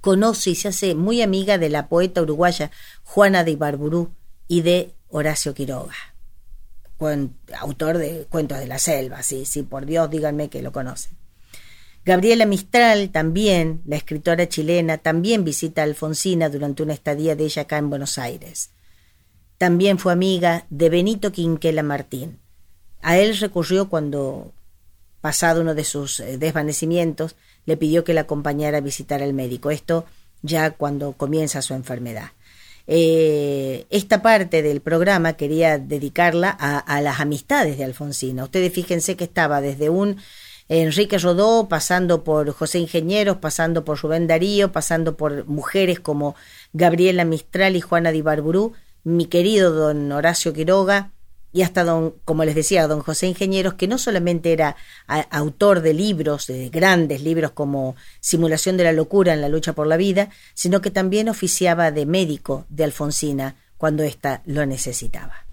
conoce 0.00 0.50
y 0.50 0.54
se 0.54 0.68
hace 0.68 0.94
muy 0.94 1.20
amiga 1.20 1.58
de 1.58 1.68
la 1.68 1.88
poeta 1.88 2.22
uruguaya 2.22 2.70
Juana 3.04 3.44
de 3.44 3.50
Ibarburú 3.52 4.10
y 4.46 4.62
de 4.62 4.94
Horacio 5.08 5.52
Quiroga. 5.54 5.94
autor 7.60 7.98
de 7.98 8.26
Cuentos 8.30 8.58
de 8.58 8.66
la 8.66 8.78
Selva, 8.78 9.22
sí, 9.22 9.44
sí, 9.44 9.62
por 9.62 9.84
Dios, 9.84 10.10
díganme 10.10 10.48
que 10.48 10.62
lo 10.62 10.72
conocen. 10.72 11.18
Gabriela 12.04 12.46
Mistral, 12.46 13.10
también, 13.10 13.82
la 13.84 13.96
escritora 13.96 14.48
chilena, 14.48 14.96
también 14.96 15.44
visita 15.44 15.82
a 15.82 15.84
Alfonsina 15.84 16.48
durante 16.48 16.82
una 16.82 16.94
estadía 16.94 17.36
de 17.36 17.44
ella 17.44 17.62
acá 17.62 17.76
en 17.76 17.90
Buenos 17.90 18.16
Aires. 18.16 18.70
También 19.58 19.98
fue 19.98 20.14
amiga 20.14 20.66
de 20.70 20.88
Benito 20.88 21.32
Quinquela 21.32 21.82
Martín. 21.82 22.38
A 23.02 23.18
él 23.18 23.36
recurrió 23.38 23.88
cuando, 23.88 24.52
pasado 25.20 25.60
uno 25.60 25.74
de 25.74 25.84
sus 25.84 26.20
eh, 26.20 26.38
desvanecimientos, 26.38 27.36
le 27.66 27.76
pidió 27.76 28.04
que 28.04 28.14
la 28.14 28.22
acompañara 28.22 28.78
a 28.78 28.82
visitar 28.82 29.22
al 29.22 29.34
médico. 29.34 29.70
Esto 29.70 30.06
ya 30.42 30.70
cuando 30.70 31.12
comienza 31.12 31.62
su 31.62 31.74
enfermedad. 31.74 32.30
Eh, 32.90 33.86
esta 33.90 34.22
parte 34.22 34.62
del 34.62 34.80
programa 34.80 35.34
quería 35.34 35.76
dedicarla 35.76 36.48
a, 36.48 37.00
las 37.02 37.20
amistades 37.20 37.76
de 37.76 37.84
Alfonsina. 37.84 38.44
Ustedes 38.44 38.72
fíjense 38.72 39.14
que 39.14 39.24
estaba 39.24 39.60
desde 39.60 39.90
un 39.90 40.16
Enrique 40.70 41.18
Rodó, 41.18 41.68
pasando 41.68 42.24
por 42.24 42.50
José 42.52 42.78
Ingenieros, 42.78 43.38
pasando 43.38 43.84
por 43.84 44.00
Rubén 44.00 44.26
Darío, 44.26 44.72
pasando 44.72 45.16
por 45.16 45.46
mujeres 45.46 46.00
como 46.00 46.34
Gabriela 46.72 47.24
Mistral 47.24 47.76
y 47.76 47.80
Juana 47.82 48.10
Di 48.10 48.22
Barburú, 48.22 48.72
mi 49.04 49.26
querido 49.26 49.72
don 49.72 50.10
Horacio 50.12 50.54
Quiroga, 50.54 51.10
y 51.58 51.62
hasta 51.62 51.82
don, 51.82 52.14
como 52.24 52.44
les 52.44 52.54
decía, 52.54 52.86
don 52.86 53.00
José 53.00 53.26
Ingenieros, 53.26 53.74
que 53.74 53.88
no 53.88 53.98
solamente 53.98 54.52
era 54.52 54.76
autor 55.08 55.80
de 55.80 55.92
libros, 55.92 56.46
de 56.46 56.68
grandes 56.68 57.20
libros 57.20 57.50
como 57.50 57.96
Simulación 58.20 58.76
de 58.76 58.84
la 58.84 58.92
locura 58.92 59.34
en 59.34 59.40
la 59.40 59.48
lucha 59.48 59.72
por 59.72 59.88
la 59.88 59.96
vida, 59.96 60.28
sino 60.54 60.80
que 60.80 60.92
también 60.92 61.28
oficiaba 61.28 61.90
de 61.90 62.06
médico 62.06 62.64
de 62.68 62.84
Alfonsina 62.84 63.56
cuando 63.76 64.04
ésta 64.04 64.40
lo 64.46 64.64
necesitaba. 64.66 65.46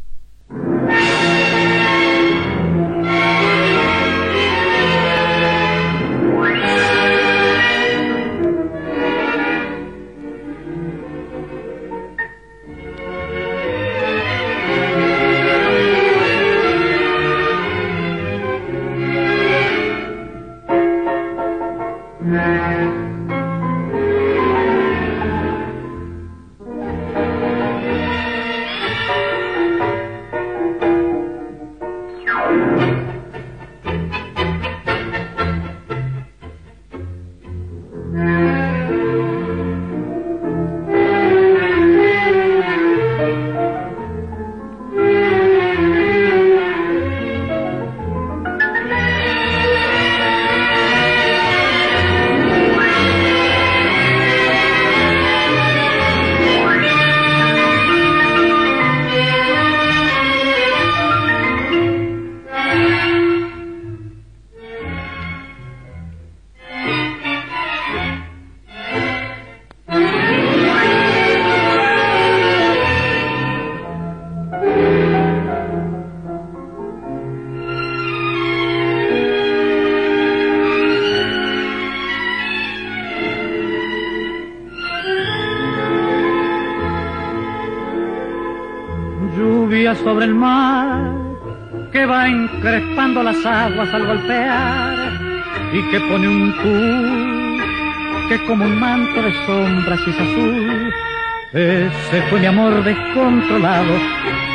Aguas 93.45 93.93
al 93.93 94.05
golpear 94.05 94.95
y 95.73 95.81
que 95.91 95.99
pone 95.99 96.27
un 96.27 96.53
tú 96.61 98.29
que 98.29 98.43
como 98.45 98.65
un 98.65 98.79
manto 98.79 99.21
de 99.21 99.33
sombras 99.45 99.99
es 100.07 100.19
azul. 100.19 100.93
Ese 101.53 102.21
fue 102.29 102.39
mi 102.39 102.47
amor 102.47 102.83
descontrolado, 102.83 103.93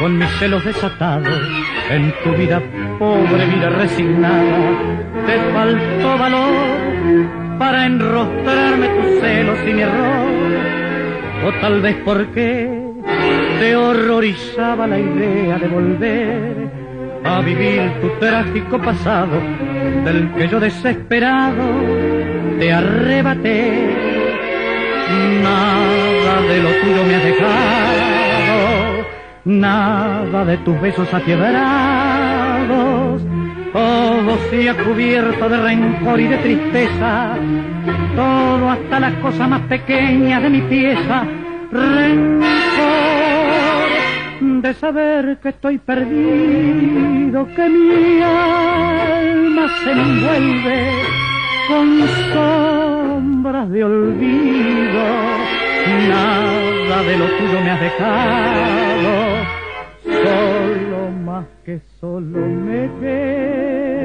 con 0.01 0.19
mis 0.19 0.29
celos 0.39 0.65
desatados, 0.65 1.41
en 1.89 2.13
tu 2.23 2.33
vida 2.33 2.61
pobre, 2.99 3.47
vida 3.47 3.71
resignada. 3.71 4.73
Te 5.27 5.39
faltó 5.53 6.19
valor 6.19 7.59
para 7.59 7.87
enrostrarme 7.87 8.89
tus 8.89 9.21
celos 9.21 9.59
y 9.67 9.73
mi 9.73 9.83
error, 9.83 10.27
o 11.47 11.61
tal 11.61 11.81
vez 11.81 11.97
porque 12.05 12.91
te 13.61 13.77
horrorizaba 13.77 14.87
la 14.87 14.99
idea 14.99 15.59
de 15.59 15.69
volver 15.69 16.60
a 17.25 17.41
vivir 17.41 17.91
tu 18.01 18.09
trágico 18.19 18.79
pasado, 18.79 19.41
del 20.05 20.33
que 20.35 20.49
yo 20.49 20.61
desesperado 20.61 21.65
te 22.59 22.73
arrebaté. 22.73 23.97
Nada 25.43 26.41
de 26.43 26.63
lo 26.63 26.71
tuyo 26.71 27.05
me 27.05 27.15
ha 27.15 27.21
dejado, 27.21 29.07
nada 29.45 30.45
de 30.45 30.57
tus 30.59 30.81
besos 30.81 31.13
atiebrados, 31.13 33.23
todo 33.73 34.39
se 34.51 34.71
ha 34.71 34.85
cubierto 34.85 35.49
de 35.49 35.57
rencor 35.57 36.21
y 36.21 36.29
de 36.29 36.37
tristeza, 36.39 37.37
todo 38.15 38.71
hasta 38.71 39.01
las 39.01 39.15
cosas 39.15 39.49
más 39.49 39.63
pequeñas 39.63 40.43
de 40.43 40.51
mi 40.51 40.61
pieza, 40.63 41.25
rencor 41.73 43.10
de 44.63 44.75
saber 44.75 45.39
que 45.39 45.49
estoy 45.51 45.79
perdido, 45.79 47.47
que 47.57 47.69
mi 47.69 48.23
alma 48.23 49.69
se 49.83 49.91
envuelve 49.93 50.91
con 51.69 52.09
sombras 52.33 53.71
de 53.71 53.85
olvido. 53.85 55.05
Nada 56.09 57.03
de 57.03 57.17
lo 57.17 57.27
tuyo 57.27 57.61
me 57.61 57.71
has 57.71 57.81
dejado, 57.81 59.13
solo 60.05 61.11
más 61.25 61.47
que 61.65 61.81
solo 61.99 62.47
me 62.47 62.91
quedé. 63.01 64.00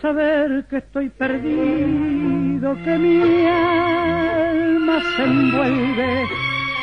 Saber 0.00 0.66
que 0.68 0.78
estoy 0.78 1.08
perdido, 1.10 2.74
que 2.84 2.98
mi 2.98 3.46
alma 3.46 5.00
se 5.16 5.22
envuelve 5.24 6.28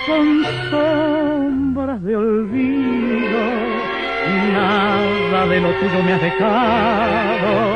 con 0.07 0.43
sombras 0.69 2.03
de 2.03 2.15
olvido. 2.15 3.39
Nada 4.53 5.47
de 5.47 5.61
lo 5.61 5.69
tuyo 5.79 6.03
me 6.03 6.13
has 6.13 6.21
dejado, 6.21 7.75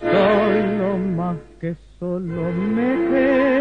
soy 0.00 0.78
lo 0.78 0.98
más 1.16 1.36
que 1.60 1.76
solo 1.98 2.52
me 2.52 2.96
quedé. 3.10 3.60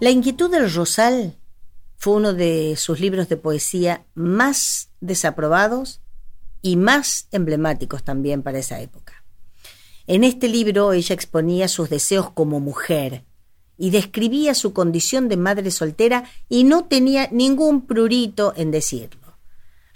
La 0.00 0.10
inquietud 0.10 0.50
del 0.50 0.72
rosal 0.72 1.34
fue 2.04 2.16
uno 2.16 2.34
de 2.34 2.76
sus 2.76 3.00
libros 3.00 3.30
de 3.30 3.38
poesía 3.38 4.04
más 4.12 4.90
desaprobados 5.00 6.02
y 6.60 6.76
más 6.76 7.28
emblemáticos 7.32 8.04
también 8.04 8.42
para 8.42 8.58
esa 8.58 8.78
época. 8.82 9.24
En 10.06 10.22
este 10.22 10.48
libro 10.48 10.92
ella 10.92 11.14
exponía 11.14 11.66
sus 11.66 11.88
deseos 11.88 12.30
como 12.30 12.60
mujer 12.60 13.24
y 13.78 13.88
describía 13.88 14.52
su 14.52 14.74
condición 14.74 15.30
de 15.30 15.38
madre 15.38 15.70
soltera 15.70 16.24
y 16.46 16.64
no 16.64 16.84
tenía 16.84 17.30
ningún 17.32 17.86
prurito 17.86 18.52
en 18.54 18.70
decirlo. 18.70 19.38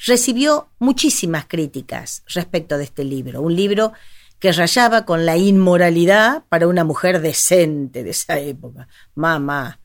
Recibió 0.07 0.71
muchísimas 0.79 1.45
críticas 1.45 2.23
respecto 2.29 2.79
de 2.79 2.85
este 2.85 3.05
libro, 3.05 3.43
un 3.43 3.55
libro 3.55 3.93
que 4.39 4.53
rayaba 4.53 5.05
con 5.05 5.27
la 5.27 5.37
inmoralidad 5.37 6.45
para 6.49 6.69
una 6.69 6.85
mujer 6.85 7.21
decente 7.21 8.03
de 8.03 8.11
esa 8.13 8.39
época. 8.39 8.89
Mamá. 9.15 9.79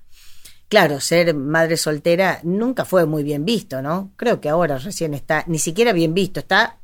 Claro, 0.74 1.00
ser 1.00 1.36
madre 1.36 1.78
soltera 1.78 2.40
nunca 2.42 2.84
fue 2.84 3.06
muy 3.06 3.22
bien 3.22 3.46
visto, 3.46 3.84
¿no? 3.84 4.12
Creo 4.16 4.42
que 4.42 4.50
ahora 4.50 4.80
recién 4.80 5.14
está, 5.14 5.44
ni 5.46 5.60
siquiera 5.60 5.94
bien 5.94 6.16
visto, 6.16 6.40
está 6.40 6.80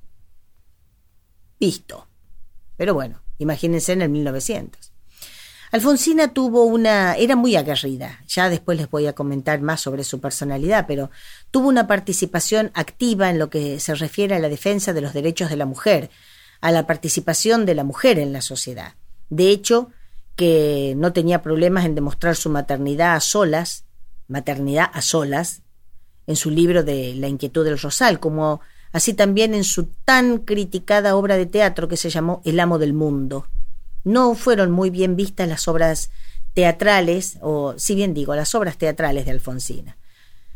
visto. 1.59 2.07
Pero 2.77 2.93
bueno, 2.93 3.23
imagínense 3.39 3.93
en 3.93 4.03
el 4.03 4.09
1900. 4.09 4.91
Alfonsina 5.71 6.35
tuvo 6.35 6.65
una, 6.65 7.15
era 7.15 7.35
muy 7.35 7.55
aguerrida, 7.55 8.23
ya 8.27 8.47
después 8.47 8.77
les 8.77 8.91
voy 8.91 9.07
a 9.07 9.13
comentar 9.13 9.59
más 9.59 9.81
sobre 9.81 10.03
su 10.03 10.21
personalidad, 10.21 10.85
pero 10.87 11.09
tuvo 11.49 11.67
una 11.67 11.87
participación 11.87 12.69
activa 12.75 13.31
en 13.31 13.39
lo 13.39 13.49
que 13.49 13.79
se 13.79 13.95
refiere 13.95 14.35
a 14.35 14.39
la 14.39 14.49
defensa 14.49 14.93
de 14.93 15.01
los 15.01 15.13
derechos 15.13 15.49
de 15.49 15.57
la 15.57 15.65
mujer, 15.65 16.11
a 16.61 16.71
la 16.71 16.85
participación 16.85 17.65
de 17.65 17.73
la 17.73 17.83
mujer 17.83 18.19
en 18.19 18.33
la 18.33 18.41
sociedad. 18.41 18.93
De 19.31 19.49
hecho, 19.49 19.89
que 20.39 20.93
no 20.95 21.11
tenía 21.11 21.41
problemas 21.41 21.83
en 21.83 21.95
demostrar 21.95 22.33
su 22.33 22.49
maternidad 22.49 23.13
a 23.13 23.19
solas, 23.19 23.83
maternidad 24.29 24.89
a 24.93 25.01
solas, 25.01 25.63
en 26.27 26.37
su 26.37 26.49
libro 26.49 26.81
de 26.81 27.13
La 27.15 27.27
inquietud 27.27 27.65
del 27.65 27.77
rosal, 27.77 28.21
como 28.21 28.61
así 28.93 29.13
también 29.13 29.53
en 29.53 29.65
su 29.65 29.87
tan 30.05 30.37
criticada 30.37 31.17
obra 31.17 31.35
de 31.35 31.45
teatro 31.45 31.89
que 31.89 31.97
se 31.97 32.09
llamó 32.09 32.41
El 32.45 32.61
amo 32.61 32.79
del 32.79 32.93
mundo. 32.93 33.47
No 34.05 34.33
fueron 34.33 34.71
muy 34.71 34.89
bien 34.89 35.17
vistas 35.17 35.49
las 35.49 35.67
obras 35.67 36.09
teatrales, 36.53 37.37
o 37.41 37.73
si 37.77 37.95
bien 37.95 38.13
digo, 38.13 38.33
las 38.33 38.55
obras 38.55 38.77
teatrales 38.77 39.25
de 39.25 39.31
Alfonsina. 39.31 39.97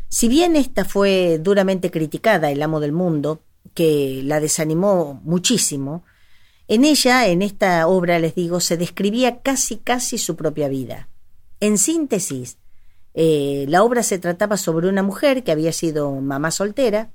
Si 0.08 0.28
bien 0.28 0.56
esta 0.56 0.86
fue 0.86 1.38
duramente 1.42 1.90
criticada, 1.90 2.50
El 2.50 2.62
amo 2.62 2.80
del 2.80 2.92
mundo, 2.92 3.42
que 3.74 4.22
la 4.24 4.40
desanimó 4.40 5.20
muchísimo, 5.24 6.04
en 6.68 6.84
ella, 6.84 7.26
en 7.26 7.42
esta 7.42 7.86
obra, 7.86 8.18
les 8.18 8.34
digo, 8.34 8.60
se 8.60 8.76
describía 8.76 9.40
casi 9.40 9.76
casi 9.76 10.18
su 10.18 10.36
propia 10.36 10.68
vida. 10.68 11.08
En 11.60 11.78
síntesis, 11.78 12.58
eh, 13.14 13.66
la 13.68 13.82
obra 13.82 14.02
se 14.02 14.18
trataba 14.18 14.56
sobre 14.56 14.88
una 14.88 15.02
mujer 15.02 15.44
que 15.44 15.52
había 15.52 15.72
sido 15.72 16.10
mamá 16.12 16.50
soltera, 16.50 17.10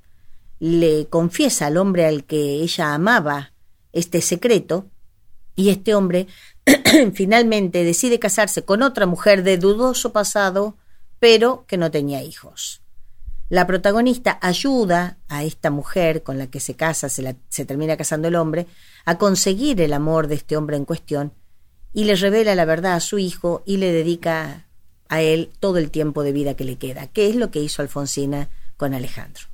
le 0.58 1.06
confiesa 1.08 1.66
al 1.66 1.76
hombre 1.76 2.06
al 2.06 2.24
que 2.24 2.54
ella 2.62 2.94
amaba 2.94 3.52
este 3.92 4.20
secreto, 4.20 4.86
y 5.56 5.70
este 5.70 5.94
hombre 5.94 6.26
finalmente 7.14 7.84
decide 7.84 8.18
casarse 8.18 8.64
con 8.64 8.82
otra 8.82 9.06
mujer 9.06 9.42
de 9.42 9.58
dudoso 9.58 10.12
pasado, 10.12 10.76
pero 11.18 11.64
que 11.66 11.76
no 11.76 11.90
tenía 11.90 12.22
hijos. 12.22 12.80
La 13.50 13.66
protagonista 13.66 14.38
ayuda 14.40 15.18
a 15.28 15.42
esta 15.42 15.70
mujer 15.70 16.22
con 16.22 16.38
la 16.38 16.46
que 16.46 16.60
se 16.60 16.76
casa, 16.76 17.08
se, 17.08 17.64
termina 17.66 17.96
casando 17.96 18.28
el 18.28 18.36
hombre, 18.36 18.68
a 19.04 19.18
conseguir 19.18 19.80
el 19.80 19.92
amor 19.92 20.28
de 20.28 20.36
este 20.36 20.56
hombre 20.56 20.76
en 20.76 20.84
cuestión 20.84 21.32
y 21.92 22.04
le 22.04 22.14
revela 22.14 22.54
la 22.54 22.64
verdad 22.64 22.94
a 22.94 23.00
su 23.00 23.18
hijo 23.18 23.64
y 23.66 23.78
le 23.78 23.90
dedica 23.90 24.68
a 25.08 25.20
él 25.20 25.50
todo 25.58 25.78
el 25.78 25.90
tiempo 25.90 26.22
de 26.22 26.30
vida 26.30 26.54
que 26.54 26.62
le 26.62 26.78
queda, 26.78 27.08
que 27.08 27.28
es 27.28 27.34
lo 27.34 27.50
que 27.50 27.60
hizo 27.60 27.82
Alfonsina 27.82 28.50
con 28.76 28.94
Alejandro. 28.94 29.46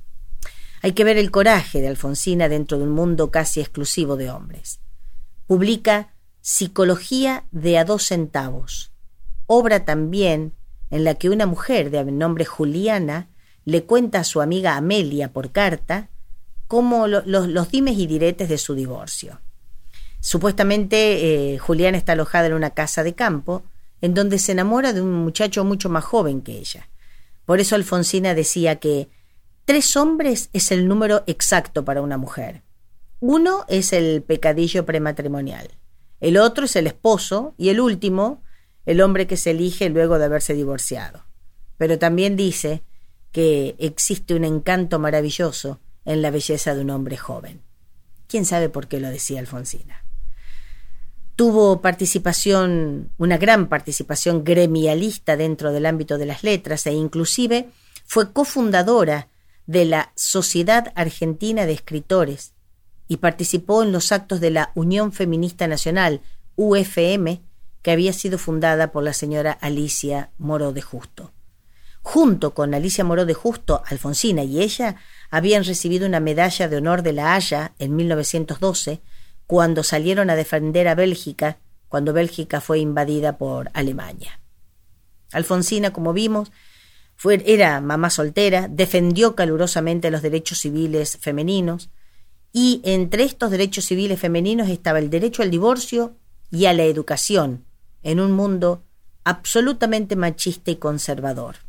Hay 0.83 0.91
que 0.91 1.03
ver 1.03 1.17
el 1.17 1.31
coraje 1.31 1.81
de 1.81 1.87
Alfonsina 1.87 2.49
dentro 2.49 2.77
de 2.77 2.83
un 2.83 2.91
mundo 2.91 3.31
casi 3.31 3.61
exclusivo 3.61 4.15
de 4.15 4.29
hombres. 4.29 4.79
Publica 5.47 6.13
Psicología 6.39 7.45
de 7.49 7.79
a 7.79 7.83
dos 7.83 8.03
centavos, 8.03 8.91
obra 9.47 9.85
también 9.85 10.53
en 10.91 11.03
la 11.03 11.15
que 11.15 11.31
una 11.31 11.47
mujer 11.47 11.89
de 11.89 12.05
nombre 12.05 12.45
Juliana 12.45 13.29
le 13.67 13.83
cuenta 13.83 14.21
a 14.21 14.23
su 14.23 14.39
amiga 14.39 14.77
Amelia 14.77 15.33
por 15.33 15.51
carta 15.51 16.07
cómo 16.69 17.05
los 17.05 17.69
dimes 17.69 17.97
y 17.97 18.07
diretes 18.07 18.47
de 18.47 18.57
su 18.57 18.75
divorcio. 18.75 19.41
Supuestamente 20.21 21.53
eh, 21.53 21.57
Juliana 21.57 21.97
está 21.97 22.13
alojada 22.13 22.47
en 22.47 22.53
una 22.53 22.69
casa 22.69 23.03
de 23.03 23.13
campo 23.13 23.63
en 23.99 24.13
donde 24.13 24.39
se 24.39 24.53
enamora 24.53 24.93
de 24.93 25.01
un 25.01 25.13
muchacho 25.13 25.65
mucho 25.65 25.89
más 25.89 26.05
joven 26.05 26.41
que 26.41 26.57
ella. 26.57 26.87
Por 27.43 27.59
eso 27.59 27.75
Alfonsina 27.75 28.33
decía 28.35 28.77
que 28.77 29.09
tres 29.65 29.97
hombres 29.97 30.49
es 30.53 30.71
el 30.71 30.87
número 30.87 31.25
exacto 31.27 31.83
para 31.83 32.01
una 32.01 32.17
mujer. 32.17 32.61
Uno 33.19 33.65
es 33.67 33.91
el 33.91 34.23
pecadillo 34.23 34.85
prematrimonial, 34.85 35.71
el 36.21 36.37
otro 36.37 36.63
es 36.63 36.77
el 36.77 36.87
esposo 36.87 37.53
y 37.57 37.67
el 37.67 37.81
último, 37.81 38.41
el 38.85 39.01
hombre 39.01 39.27
que 39.27 39.35
se 39.35 39.51
elige 39.51 39.89
luego 39.89 40.19
de 40.19 40.25
haberse 40.25 40.53
divorciado. 40.53 41.25
Pero 41.75 41.99
también 41.99 42.37
dice 42.37 42.81
que 43.31 43.75
existe 43.79 44.35
un 44.35 44.43
encanto 44.43 44.99
maravilloso 44.99 45.79
en 46.05 46.21
la 46.21 46.31
belleza 46.31 46.73
de 46.73 46.81
un 46.81 46.89
hombre 46.89 47.17
joven. 47.17 47.61
¿Quién 48.27 48.45
sabe 48.45 48.69
por 48.69 48.87
qué 48.87 48.99
lo 48.99 49.09
decía 49.09 49.39
Alfonsina? 49.39 50.03
Tuvo 51.35 51.81
participación, 51.81 53.11
una 53.17 53.37
gran 53.37 53.69
participación 53.69 54.43
gremialista 54.43 55.37
dentro 55.37 55.71
del 55.71 55.85
ámbito 55.85 56.17
de 56.17 56.25
las 56.25 56.43
letras 56.43 56.87
e 56.87 56.93
inclusive 56.93 57.69
fue 58.05 58.33
cofundadora 58.33 59.29
de 59.67 59.85
la 59.85 60.11
Sociedad 60.15 60.91
Argentina 60.95 61.65
de 61.65 61.73
Escritores 61.73 62.53
y 63.07 63.17
participó 63.17 63.83
en 63.83 63.91
los 63.91 64.11
actos 64.11 64.39
de 64.39 64.49
la 64.49 64.71
Unión 64.75 65.11
Feminista 65.13 65.67
Nacional, 65.67 66.21
UFM, 66.55 67.41
que 67.81 67.91
había 67.91 68.13
sido 68.13 68.37
fundada 68.37 68.91
por 68.91 69.03
la 69.03 69.13
señora 69.13 69.51
Alicia 69.51 70.31
Moro 70.37 70.73
de 70.73 70.81
Justo. 70.81 71.31
Junto 72.09 72.53
con 72.53 72.73
Alicia 72.73 73.03
Moró 73.03 73.25
de 73.25 73.33
Justo, 73.33 73.83
Alfonsina 73.85 74.41
y 74.41 74.61
ella 74.61 74.95
habían 75.29 75.65
recibido 75.65 76.07
una 76.07 76.21
medalla 76.21 76.69
de 76.69 76.77
honor 76.77 77.03
de 77.03 77.11
la 77.11 77.35
Haya 77.35 77.73
en 77.79 77.97
1912 77.97 79.01
cuando 79.45 79.83
salieron 79.83 80.29
a 80.29 80.37
defender 80.37 80.87
a 80.87 80.95
Bélgica 80.95 81.57
cuando 81.89 82.13
Bélgica 82.13 82.61
fue 82.61 82.79
invadida 82.79 83.37
por 83.37 83.69
Alemania. 83.73 84.39
Alfonsina, 85.33 85.91
como 85.91 86.13
vimos, 86.13 86.53
era 87.45 87.81
mamá 87.81 88.09
soltera, 88.09 88.69
defendió 88.69 89.35
calurosamente 89.35 90.09
los 90.09 90.21
derechos 90.21 90.59
civiles 90.59 91.17
femeninos 91.19 91.89
y 92.53 92.79
entre 92.85 93.25
estos 93.25 93.51
derechos 93.51 93.83
civiles 93.83 94.17
femeninos 94.17 94.69
estaba 94.69 94.99
el 94.99 95.09
derecho 95.09 95.43
al 95.43 95.51
divorcio 95.51 96.15
y 96.51 96.67
a 96.67 96.73
la 96.73 96.83
educación 96.83 97.65
en 98.01 98.21
un 98.21 98.31
mundo 98.31 98.85
absolutamente 99.25 100.15
machista 100.15 100.71
y 100.71 100.77
conservador. 100.77 101.66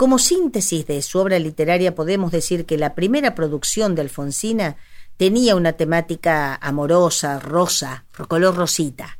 Como 0.00 0.18
síntesis 0.18 0.86
de 0.86 1.02
su 1.02 1.18
obra 1.18 1.38
literaria 1.38 1.94
podemos 1.94 2.32
decir 2.32 2.64
que 2.64 2.78
la 2.78 2.94
primera 2.94 3.34
producción 3.34 3.94
de 3.94 4.00
Alfonsina 4.00 4.78
tenía 5.18 5.54
una 5.56 5.74
temática 5.74 6.54
amorosa, 6.54 7.38
rosa, 7.38 8.06
color 8.26 8.56
rosita. 8.56 9.18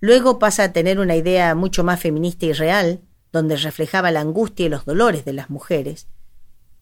Luego 0.00 0.40
pasa 0.40 0.64
a 0.64 0.72
tener 0.72 0.98
una 0.98 1.14
idea 1.14 1.54
mucho 1.54 1.84
más 1.84 2.00
feminista 2.00 2.44
y 2.44 2.52
real, 2.52 3.02
donde 3.30 3.56
reflejaba 3.56 4.10
la 4.10 4.18
angustia 4.18 4.66
y 4.66 4.68
los 4.68 4.84
dolores 4.84 5.24
de 5.24 5.32
las 5.32 5.48
mujeres, 5.48 6.08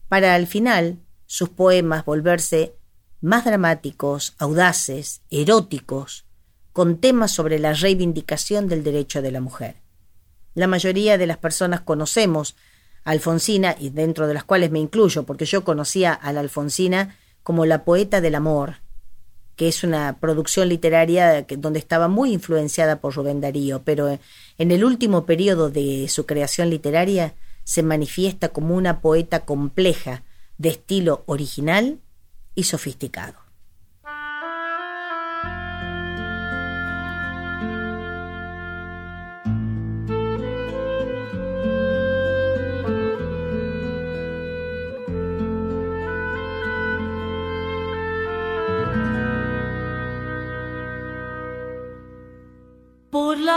para 0.08 0.34
al 0.34 0.46
final 0.46 0.96
sus 1.26 1.50
poemas 1.50 2.06
volverse 2.06 2.76
más 3.20 3.44
dramáticos, 3.44 4.36
audaces, 4.38 5.20
eróticos, 5.28 6.24
con 6.72 6.96
temas 6.96 7.32
sobre 7.32 7.58
la 7.58 7.74
reivindicación 7.74 8.68
del 8.68 8.82
derecho 8.82 9.20
de 9.20 9.32
la 9.32 9.42
mujer. 9.42 9.82
La 10.54 10.66
mayoría 10.66 11.18
de 11.18 11.26
las 11.26 11.36
personas 11.36 11.82
conocemos 11.82 12.56
Alfonsina, 13.08 13.74
y 13.78 13.88
dentro 13.88 14.26
de 14.26 14.34
las 14.34 14.44
cuales 14.44 14.70
me 14.70 14.80
incluyo, 14.80 15.22
porque 15.22 15.46
yo 15.46 15.64
conocía 15.64 16.12
a 16.12 16.30
la 16.34 16.40
Alfonsina 16.40 17.16
como 17.42 17.64
la 17.64 17.82
poeta 17.82 18.20
del 18.20 18.34
amor, 18.34 18.82
que 19.56 19.66
es 19.66 19.82
una 19.82 20.18
producción 20.20 20.68
literaria 20.68 21.46
donde 21.56 21.78
estaba 21.78 22.08
muy 22.08 22.34
influenciada 22.34 23.00
por 23.00 23.14
Rubén 23.14 23.40
Darío, 23.40 23.80
pero 23.82 24.18
en 24.58 24.70
el 24.70 24.84
último 24.84 25.24
periodo 25.24 25.70
de 25.70 26.06
su 26.08 26.26
creación 26.26 26.68
literaria 26.68 27.34
se 27.64 27.82
manifiesta 27.82 28.50
como 28.50 28.76
una 28.76 29.00
poeta 29.00 29.46
compleja, 29.46 30.22
de 30.58 30.68
estilo 30.68 31.22
original 31.26 32.00
y 32.54 32.64
sofisticado. 32.64 33.47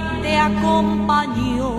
me 0.00 0.38
acompañó, 0.38 1.72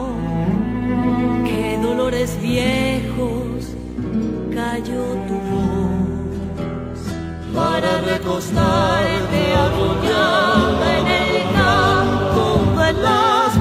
qué 1.45 1.79
dolores 1.81 2.39
viejos 2.41 3.75
cayó 4.53 5.03
tu 5.27 5.33
voz 5.51 6.99
para 7.55 8.01
recostarte 8.01 9.55
arrullada 9.55 10.99
en 10.99 11.07
el 11.07 11.53
campo 11.53 12.45
de 12.79 12.93
las 12.93 13.51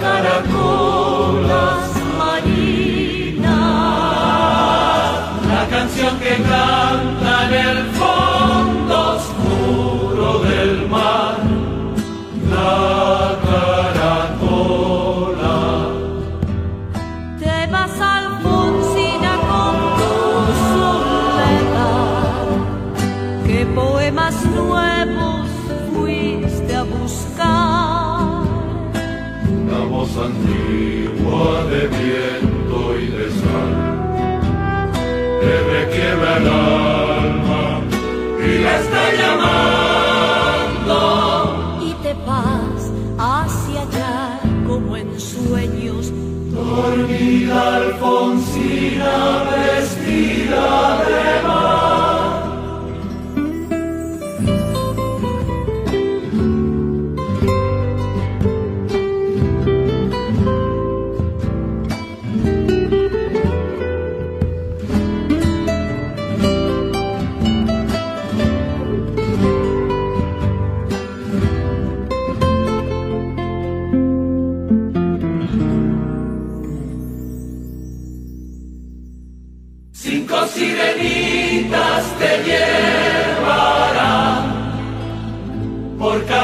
caracolas 0.00 1.82
marinas. 2.18 3.52
La 5.48 5.64
canción 5.70 6.18
que 6.18 6.34
canta 6.42 7.32
en 7.46 7.54
el 7.68 7.78
fondo 7.92 8.94
oscuro 9.16 10.26
del 10.40 10.88
mar, 10.88 11.36
Alfonsina 49.02 49.50
vestida 49.50 51.04
de 51.04 51.46
mar. 51.46 51.61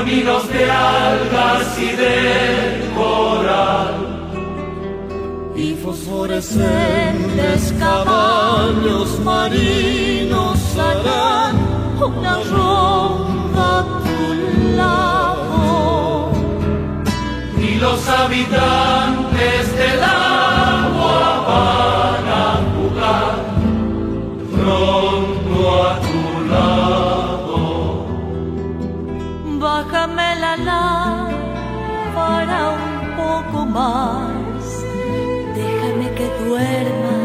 Caminos 0.09 0.49
de 0.49 0.71
algas 0.71 1.79
y 1.79 1.91
de 1.97 2.91
coral. 2.97 3.95
Y 5.55 5.75
fosforescentes 5.75 7.75
caballos 7.79 9.21
marinos 9.21 10.59
harán 10.79 11.57
una 12.01 12.43
ronda 12.45 13.81
a 13.81 13.83
tu 14.05 14.35
lado. 14.77 16.33
Y 17.61 17.75
los 17.79 18.09
habitantes 18.09 19.77
del 19.77 20.03
agua 20.03 21.45
van 21.51 22.27
a 22.45 22.47
jugar 22.73 23.35
pronto 24.55 25.59
a 25.85 25.87
Déjame 35.55 36.11
que 36.17 36.27
duerma, 36.45 37.17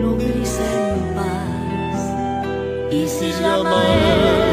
no 0.00 0.16
grise 0.16 0.64
en 0.88 1.14
paz. 1.14 2.00
Y 2.90 3.06
si 3.06 3.30
llama 3.32 3.82
él, 3.88 4.51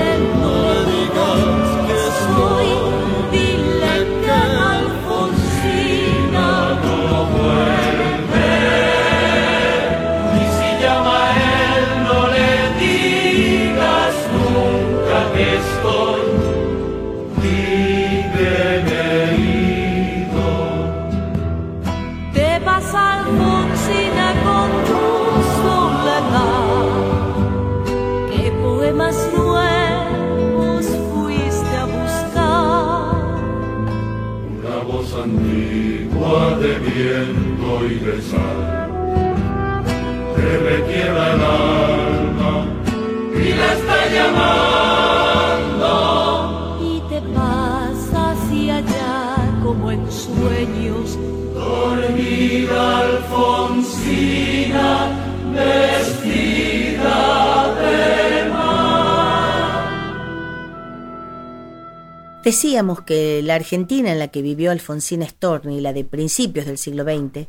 Decíamos 62.44 63.02
que 63.02 63.42
la 63.44 63.56
Argentina 63.56 64.12
en 64.14 64.20
la 64.20 64.30
que 64.30 64.42
vivió 64.42 64.72
Alfonsina 64.72 65.28
Storni, 65.28 65.82
la 65.82 65.92
de 65.92 66.06
principios 66.06 66.66
del 66.66 66.78
siglo 66.78 67.04
XX, 67.04 67.48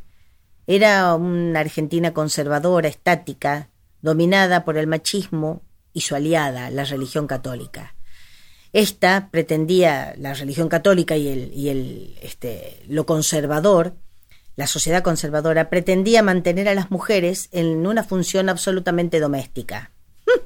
era 0.67 1.15
una 1.15 1.61
Argentina 1.61 2.13
conservadora, 2.13 2.89
estática, 2.89 3.71
dominada 4.03 4.65
por 4.65 4.77
el 4.77 4.89
machismo 4.89 5.63
y 5.93 6.01
su 6.01 6.17
aliada, 6.17 6.71
la 6.71 6.85
religión 6.85 7.29
católica. 7.29 7.95
Esta 8.73 9.31
pretendía, 9.31 10.15
la 10.17 10.35
religión 10.35 10.69
católica 10.69 11.17
y, 11.17 11.29
el, 11.69 12.17
este, 12.21 12.83
lo 12.89 13.07
conservador, 13.07 13.95
la 14.57 14.67
sociedad 14.67 15.03
conservadora, 15.03 15.71
pretendía 15.71 16.23
mantener 16.23 16.69
a 16.69 16.75
las 16.75 16.91
mujeres 16.91 17.49
en 17.53 17.87
una 17.87 18.03
función 18.03 18.49
absolutamente 18.49 19.21
doméstica. 19.21 19.93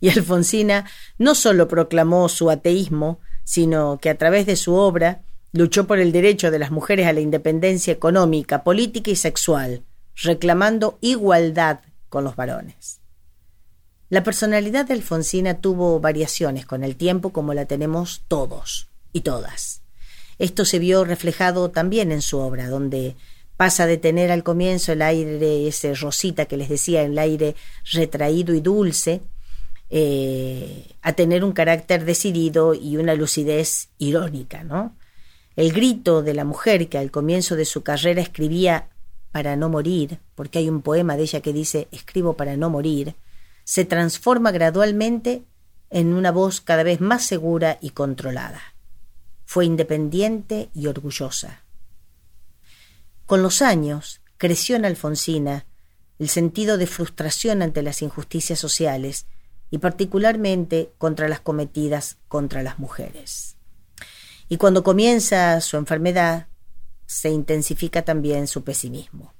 Y 0.00 0.10
Alfonsina 0.10 0.88
no 1.18 1.34
solo 1.34 1.66
proclamó 1.66 2.28
su 2.28 2.50
ateísmo, 2.50 3.18
sino 3.48 3.98
que 3.98 4.10
a 4.10 4.18
través 4.18 4.44
de 4.44 4.56
su 4.56 4.74
obra 4.74 5.22
luchó 5.52 5.86
por 5.86 5.98
el 5.98 6.12
derecho 6.12 6.50
de 6.50 6.58
las 6.58 6.70
mujeres 6.70 7.06
a 7.06 7.14
la 7.14 7.20
independencia 7.20 7.94
económica, 7.94 8.62
política 8.62 9.10
y 9.10 9.16
sexual, 9.16 9.84
reclamando 10.16 10.98
igualdad 11.00 11.80
con 12.10 12.24
los 12.24 12.36
varones. 12.36 13.00
La 14.10 14.22
personalidad 14.22 14.84
de 14.84 14.92
Alfonsina 14.92 15.62
tuvo 15.62 15.98
variaciones 15.98 16.66
con 16.66 16.84
el 16.84 16.96
tiempo 16.96 17.30
como 17.30 17.54
la 17.54 17.64
tenemos 17.64 18.20
todos 18.28 18.88
y 19.14 19.22
todas. 19.22 19.80
Esto 20.38 20.66
se 20.66 20.78
vio 20.78 21.06
reflejado 21.06 21.70
también 21.70 22.12
en 22.12 22.20
su 22.20 22.36
obra, 22.40 22.68
donde 22.68 23.16
pasa 23.56 23.86
de 23.86 23.96
tener 23.96 24.30
al 24.30 24.44
comienzo 24.44 24.92
el 24.92 25.00
aire, 25.00 25.66
ese 25.66 25.94
rosita 25.94 26.44
que 26.44 26.58
les 26.58 26.68
decía, 26.68 27.00
el 27.00 27.18
aire 27.18 27.56
retraído 27.92 28.54
y 28.54 28.60
dulce, 28.60 29.22
eh, 29.90 30.92
a 31.02 31.12
tener 31.14 31.44
un 31.44 31.52
carácter 31.52 32.04
decidido 32.04 32.74
y 32.74 32.96
una 32.96 33.14
lucidez 33.14 33.88
irónica, 33.98 34.64
¿no? 34.64 34.96
El 35.56 35.72
grito 35.72 36.22
de 36.22 36.34
la 36.34 36.44
mujer 36.44 36.88
que 36.88 36.98
al 36.98 37.10
comienzo 37.10 37.56
de 37.56 37.64
su 37.64 37.82
carrera 37.82 38.20
escribía 38.20 38.90
para 39.32 39.56
no 39.56 39.68
morir, 39.68 40.20
porque 40.34 40.58
hay 40.58 40.68
un 40.68 40.82
poema 40.82 41.16
de 41.16 41.22
ella 41.22 41.40
que 41.40 41.52
dice 41.52 41.88
escribo 41.90 42.34
para 42.34 42.56
no 42.56 42.70
morir, 42.70 43.16
se 43.64 43.84
transforma 43.84 44.50
gradualmente 44.50 45.42
en 45.90 46.14
una 46.14 46.32
voz 46.32 46.60
cada 46.60 46.82
vez 46.82 47.00
más 47.00 47.24
segura 47.24 47.78
y 47.80 47.90
controlada. 47.90 48.60
Fue 49.44 49.64
independiente 49.64 50.70
y 50.74 50.86
orgullosa. 50.86 51.62
Con 53.26 53.42
los 53.42 53.62
años 53.62 54.20
creció 54.36 54.76
en 54.76 54.84
Alfonsina 54.84 55.66
el 56.18 56.28
sentido 56.28 56.78
de 56.78 56.86
frustración 56.86 57.62
ante 57.62 57.82
las 57.82 58.02
injusticias 58.02 58.58
sociales 58.58 59.26
y 59.70 59.78
particularmente 59.78 60.92
contra 60.98 61.28
las 61.28 61.40
cometidas 61.40 62.16
contra 62.28 62.62
las 62.62 62.78
mujeres. 62.78 63.56
Y 64.48 64.56
cuando 64.56 64.82
comienza 64.82 65.60
su 65.60 65.76
enfermedad, 65.76 66.46
se 67.06 67.30
intensifica 67.30 68.02
también 68.02 68.46
su 68.46 68.64
pesimismo. 68.64 69.34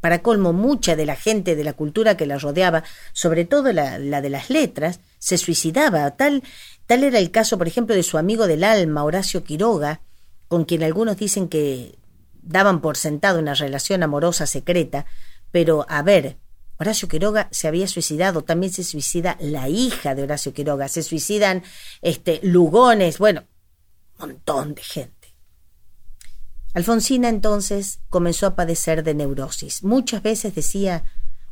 Para 0.00 0.22
colmo, 0.22 0.52
mucha 0.52 0.96
de 0.96 1.06
la 1.06 1.16
gente 1.16 1.56
de 1.56 1.64
la 1.64 1.72
cultura 1.72 2.16
que 2.16 2.26
la 2.26 2.38
rodeaba, 2.38 2.84
sobre 3.12 3.44
todo 3.44 3.72
la, 3.72 3.98
la 3.98 4.20
de 4.20 4.30
las 4.30 4.50
letras, 4.50 5.00
se 5.18 5.38
suicidaba. 5.38 6.10
Tal, 6.12 6.42
tal 6.86 7.04
era 7.04 7.18
el 7.18 7.30
caso, 7.30 7.58
por 7.58 7.66
ejemplo, 7.66 7.94
de 7.94 8.02
su 8.02 8.18
amigo 8.18 8.46
del 8.46 8.64
alma, 8.64 9.04
Horacio 9.04 9.44
Quiroga, 9.44 10.00
con 10.48 10.64
quien 10.64 10.82
algunos 10.82 11.16
dicen 11.16 11.48
que 11.48 11.98
daban 12.42 12.80
por 12.80 12.96
sentado 12.96 13.40
una 13.40 13.54
relación 13.54 14.02
amorosa 14.02 14.46
secreta, 14.46 15.06
pero 15.50 15.86
a 15.88 16.02
ver, 16.02 16.36
Horacio 16.78 17.08
Quiroga 17.08 17.48
se 17.50 17.68
había 17.68 17.88
suicidado, 17.88 18.42
también 18.42 18.72
se 18.72 18.84
suicida 18.84 19.36
la 19.40 19.68
hija 19.68 20.14
de 20.14 20.24
Horacio 20.24 20.52
Quiroga, 20.52 20.88
se 20.88 21.02
suicidan 21.02 21.62
este 22.02 22.40
Lugones, 22.42 23.18
bueno, 23.18 23.44
un 24.18 24.28
montón 24.28 24.74
de 24.74 24.82
gente. 24.82 25.34
Alfonsina 26.74 27.30
entonces 27.30 28.00
comenzó 28.10 28.46
a 28.46 28.54
padecer 28.54 29.02
de 29.02 29.14
neurosis. 29.14 29.82
Muchas 29.82 30.22
veces 30.22 30.54
decía 30.54 31.04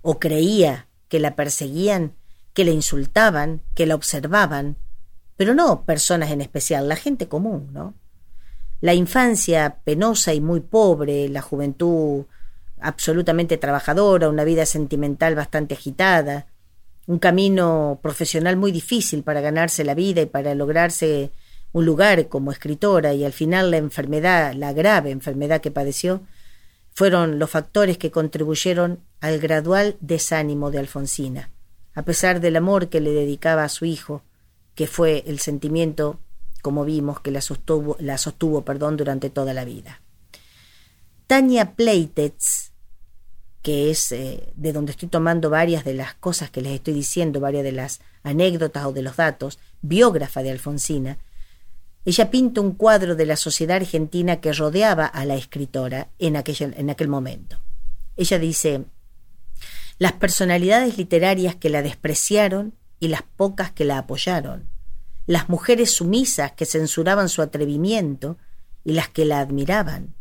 o 0.03 0.19
creía 0.19 0.89
que 1.09 1.19
la 1.19 1.35
perseguían, 1.35 2.15
que 2.53 2.67
la 2.67 2.73
insultaban, 2.73 3.63
que 3.75 3.87
la 3.87 3.95
observaban, 3.95 4.77
pero 5.37 5.55
no 5.55 5.85
personas 5.85 6.31
en 6.31 6.43
especial, 6.43 6.89
la 6.89 6.97
gente 6.97 7.27
común, 7.27 7.71
¿no? 7.73 7.95
La 8.83 8.93
infancia 8.93 9.79
penosa 9.83 10.35
y 10.35 10.43
muy 10.43 10.61
pobre, 10.61 11.31
la 11.31 11.41
juventud 11.41 12.27
absolutamente 12.85 13.57
trabajadora, 13.57 14.29
una 14.29 14.45
vida 14.45 14.67
sentimental 14.67 15.35
bastante 15.35 15.75
agitada, 15.75 16.47
un 17.07 17.19
camino 17.19 17.99
profesional 18.03 18.57
muy 18.57 18.73
difícil 18.73 19.23
para 19.23 19.41
ganarse 19.41 19.85
la 19.85 19.95
vida 19.95 20.21
y 20.21 20.27
para 20.27 20.55
lograrse 20.55 21.31
un 21.73 21.87
lugar 21.87 22.29
como 22.29 22.53
escritora 22.53 23.15
y 23.15 23.25
al 23.25 23.33
final 23.33 23.71
la 23.71 23.79
enfermedad, 23.79 24.53
la 24.53 24.73
grave 24.75 25.11
enfermedad 25.11 25.63
que 25.63 25.71
padeció, 25.71 26.21
fueron 26.93 27.39
los 27.39 27.51
factores 27.51 27.97
que 27.99 28.11
contribuyeron 28.11 29.01
al 29.21 29.41
gradual 29.41 29.97
desánimo 30.01 30.71
de 30.71 30.79
Alfonsina, 30.79 31.51
a 31.95 32.03
pesar 32.03 32.41
del 32.41 32.57
amor 32.57 32.91
que 32.91 33.01
le 33.01 33.11
dedicaba 33.11 33.65
a 33.65 33.71
su 33.71 33.87
hijo, 33.87 34.23
que 34.75 34.87
fue 34.87 35.25
el 35.27 35.41
sentimiento 35.41 36.21
como 36.61 36.85
vimos, 36.85 37.21
que 37.21 37.31
la 37.31 37.41
sostuvo, 37.41 37.97
la 37.99 38.19
sostuvo 38.19 38.63
perdón, 38.63 38.97
durante 38.97 39.31
toda 39.31 39.55
la 39.55 39.65
vida. 39.65 40.01
Tania 41.27 41.75
Pleitez, 41.75 42.74
que 43.65 43.91
es 43.91 44.13
eh, 44.13 44.53
de 44.57 44.75
donde 44.75 44.93
estoy 44.93 45.09
tomando 45.09 45.49
varias 45.49 45.85
de 45.85 45.95
las 45.95 46.13
cosas 46.13 46.51
que 46.51 46.61
les 46.61 46.75
estoy 46.75 46.93
diciendo, 46.93 47.41
varias 47.41 47.65
de 47.65 47.73
las 47.73 48.03
anécdotas 48.23 48.85
o 48.85 48.93
de 48.93 49.01
los 49.01 49.17
datos, 49.17 49.59
biógrafa 49.81 50.43
de 50.43 50.51
Alfonsina, 50.51 51.17
ella 52.05 52.31
pinta 52.31 52.61
un 52.61 52.73
cuadro 52.73 53.15
de 53.15 53.25
la 53.25 53.37
sociedad 53.37 53.79
argentina 53.79 54.43
que 54.43 54.53
rodeaba 54.53 55.07
a 55.07 55.25
la 55.25 55.37
escritora 55.37 56.09
en 56.19 56.37
en 56.37 56.91
aquel 56.91 57.09
momento. 57.09 57.59
Ella 58.19 58.39
dice, 58.39 58.85
las 59.97 60.13
personalidades 60.13 60.99
literarias 60.99 61.57
que 61.57 61.71
la 61.71 61.81
despreciaron 61.81 62.75
y 63.01 63.09
las 63.09 63.23
pocas 63.23 63.73
que 63.73 63.87
la 63.87 63.97
apoyaron, 63.97 64.69
las 65.25 65.49
mujeres 65.49 65.91
sumisas 65.91 66.53
que 66.53 66.67
censuraban 66.67 67.31
su 67.31 67.41
atrevimiento 67.41 68.37
y 68.85 68.93
las 68.93 69.09
que 69.09 69.25
la 69.25 69.41
admiraban, 69.41 70.15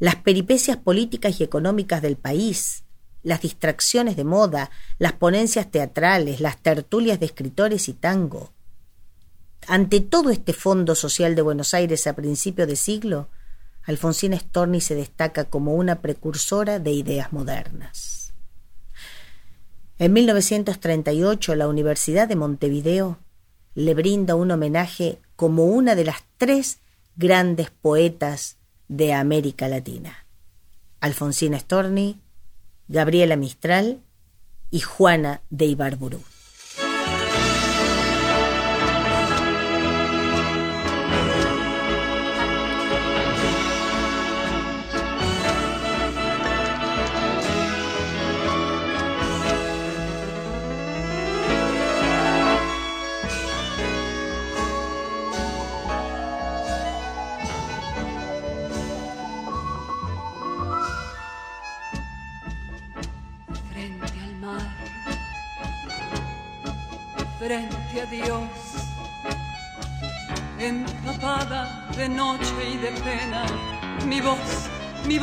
las 0.00 0.16
peripecias 0.16 0.78
políticas 0.78 1.40
y 1.40 1.44
económicas 1.44 2.02
del 2.02 2.16
país, 2.16 2.84
las 3.22 3.42
distracciones 3.42 4.16
de 4.16 4.24
moda, 4.24 4.70
las 4.98 5.12
ponencias 5.12 5.70
teatrales, 5.70 6.40
las 6.40 6.56
tertulias 6.56 7.20
de 7.20 7.26
escritores 7.26 7.88
y 7.88 7.92
tango. 7.92 8.50
Ante 9.66 10.00
todo 10.00 10.30
este 10.30 10.54
fondo 10.54 10.94
social 10.94 11.34
de 11.34 11.42
Buenos 11.42 11.74
Aires 11.74 12.06
a 12.06 12.14
principio 12.14 12.66
de 12.66 12.76
siglo, 12.76 13.28
Alfonsina 13.84 14.38
Storni 14.38 14.80
se 14.80 14.94
destaca 14.94 15.44
como 15.44 15.74
una 15.74 16.00
precursora 16.00 16.78
de 16.78 16.92
ideas 16.92 17.32
modernas. 17.32 18.32
En 19.98 20.14
1938 20.14 21.54
la 21.56 21.68
Universidad 21.68 22.26
de 22.26 22.36
Montevideo 22.36 23.18
le 23.74 23.92
brinda 23.92 24.34
un 24.34 24.50
homenaje 24.50 25.20
como 25.36 25.64
una 25.66 25.94
de 25.94 26.06
las 26.06 26.24
tres 26.38 26.78
grandes 27.16 27.70
poetas 27.70 28.56
de 28.90 29.12
América 29.12 29.68
Latina. 29.68 30.26
Alfonsina 31.00 31.56
Storni, 31.60 32.20
Gabriela 32.88 33.36
Mistral 33.36 34.00
y 34.68 34.80
Juana 34.80 35.42
de 35.48 35.66
Ibarburu. 35.66 36.20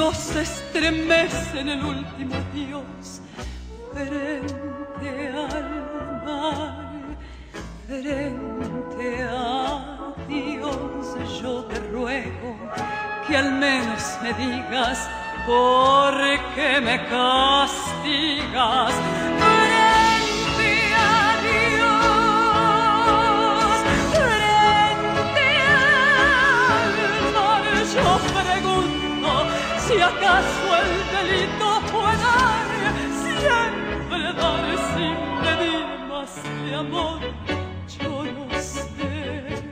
Voz 0.08 0.18
se 0.18 0.42
estremece 0.42 1.60
en 1.60 1.70
el 1.70 1.84
último 1.84 2.36
Dios, 2.54 3.22
frente 3.94 5.10
al 5.36 6.24
mar, 6.26 7.18
frente 7.88 9.24
a 9.24 10.14
Dios, 10.30 11.42
yo 11.42 11.66
te 11.66 11.80
ruego 11.92 12.56
que 13.28 13.36
al 13.36 13.52
menos 13.52 14.02
me 14.24 14.32
digas 14.34 15.10
por 15.46 16.14
qué 16.56 16.80
me 16.80 16.98
castigas 17.08 18.94
si 29.98 30.04
acaso 30.04 30.68
el 30.78 30.92
delito 31.16 31.82
fue 31.92 32.12
dar, 32.18 32.68
siempre 33.34 34.34
dar 34.40 34.66
sin 34.94 35.18
pedir 35.42 35.86
más 36.08 36.32
de 36.64 36.76
amor, 36.76 37.20
yo 38.00 38.24
no 38.26 38.46
sé. 38.62 39.64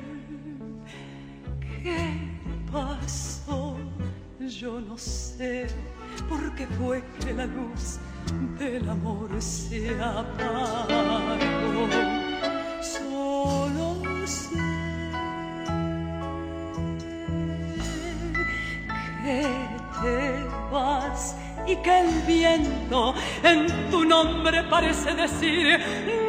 Qué 1.84 2.00
pasó, 2.72 3.78
yo 4.40 4.82
no 4.82 4.98
sé. 4.98 5.68
Por 6.28 6.56
qué 6.56 6.66
fue 6.80 7.04
que 7.20 7.32
la 7.34 7.46
luz 7.46 8.00
del 8.58 8.90
amor 8.90 9.30
se 9.40 9.92
apagó, 10.02 11.88
y 21.68 21.76
que 21.78 22.00
el 22.00 22.22
viento 22.28 23.14
en 23.44 23.90
tu 23.90 24.06
nombre 24.06 24.64
parece 24.64 25.14
decir 25.14 26.25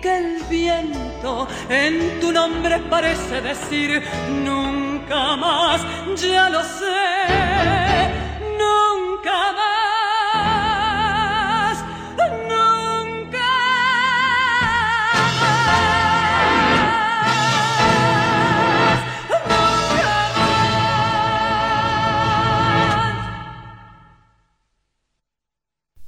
que 0.00 0.16
el 0.16 0.42
viento 0.48 1.46
en 1.68 2.20
tu 2.20 2.32
nombre 2.32 2.78
parece 2.88 3.40
decir 3.40 4.02
nunca 4.30 5.36
más, 5.36 5.82
ya 6.16 6.48
lo 6.48 6.62
sé, 6.62 8.08
nunca 8.58 9.52
más. 9.52 9.70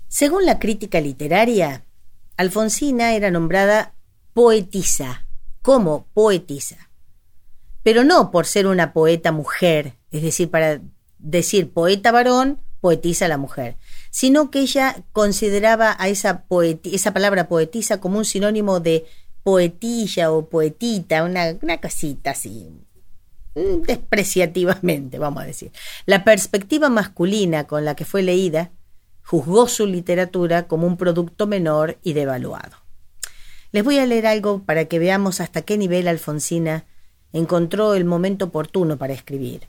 Según 0.08 0.46
la 0.46 0.58
crítica 0.58 1.00
literaria, 1.00 1.84
Alfonsina 2.36 3.14
era 3.14 3.30
nombrada 3.30 3.94
poetisa, 4.32 5.26
como 5.62 6.06
poetisa. 6.14 6.90
Pero 7.82 8.04
no 8.04 8.30
por 8.30 8.46
ser 8.46 8.66
una 8.66 8.92
poeta 8.92 9.32
mujer, 9.32 9.94
es 10.10 10.22
decir, 10.22 10.50
para 10.50 10.80
decir 11.18 11.72
poeta 11.72 12.12
varón, 12.12 12.60
poetisa 12.80 13.28
la 13.28 13.38
mujer, 13.38 13.76
sino 14.10 14.50
que 14.50 14.60
ella 14.60 15.04
consideraba 15.12 15.96
a 15.98 16.08
esa, 16.08 16.44
esa 16.84 17.12
palabra 17.12 17.48
poetisa 17.48 18.00
como 18.00 18.18
un 18.18 18.24
sinónimo 18.24 18.80
de 18.80 19.06
poetilla 19.42 20.32
o 20.32 20.48
poetita, 20.48 21.24
una, 21.24 21.56
una 21.62 21.80
cosita 21.80 22.32
así, 22.32 22.68
mm, 23.54 23.82
despreciativamente, 23.82 25.18
vamos 25.18 25.42
a 25.42 25.46
decir. 25.46 25.72
La 26.06 26.24
perspectiva 26.24 26.88
masculina 26.88 27.64
con 27.66 27.84
la 27.84 27.94
que 27.94 28.04
fue 28.04 28.22
leída 28.22 28.72
juzgó 29.22 29.68
su 29.68 29.86
literatura 29.86 30.66
como 30.66 30.86
un 30.86 30.96
producto 30.96 31.46
menor 31.46 31.98
y 32.02 32.12
devaluado. 32.12 32.76
Les 33.72 33.84
voy 33.84 33.98
a 33.98 34.06
leer 34.06 34.26
algo 34.26 34.62
para 34.62 34.84
que 34.84 34.98
veamos 34.98 35.40
hasta 35.40 35.62
qué 35.62 35.78
nivel 35.78 36.08
Alfonsina 36.08 36.84
encontró 37.32 37.94
el 37.94 38.04
momento 38.04 38.46
oportuno 38.46 38.98
para 38.98 39.14
escribir. 39.14 39.68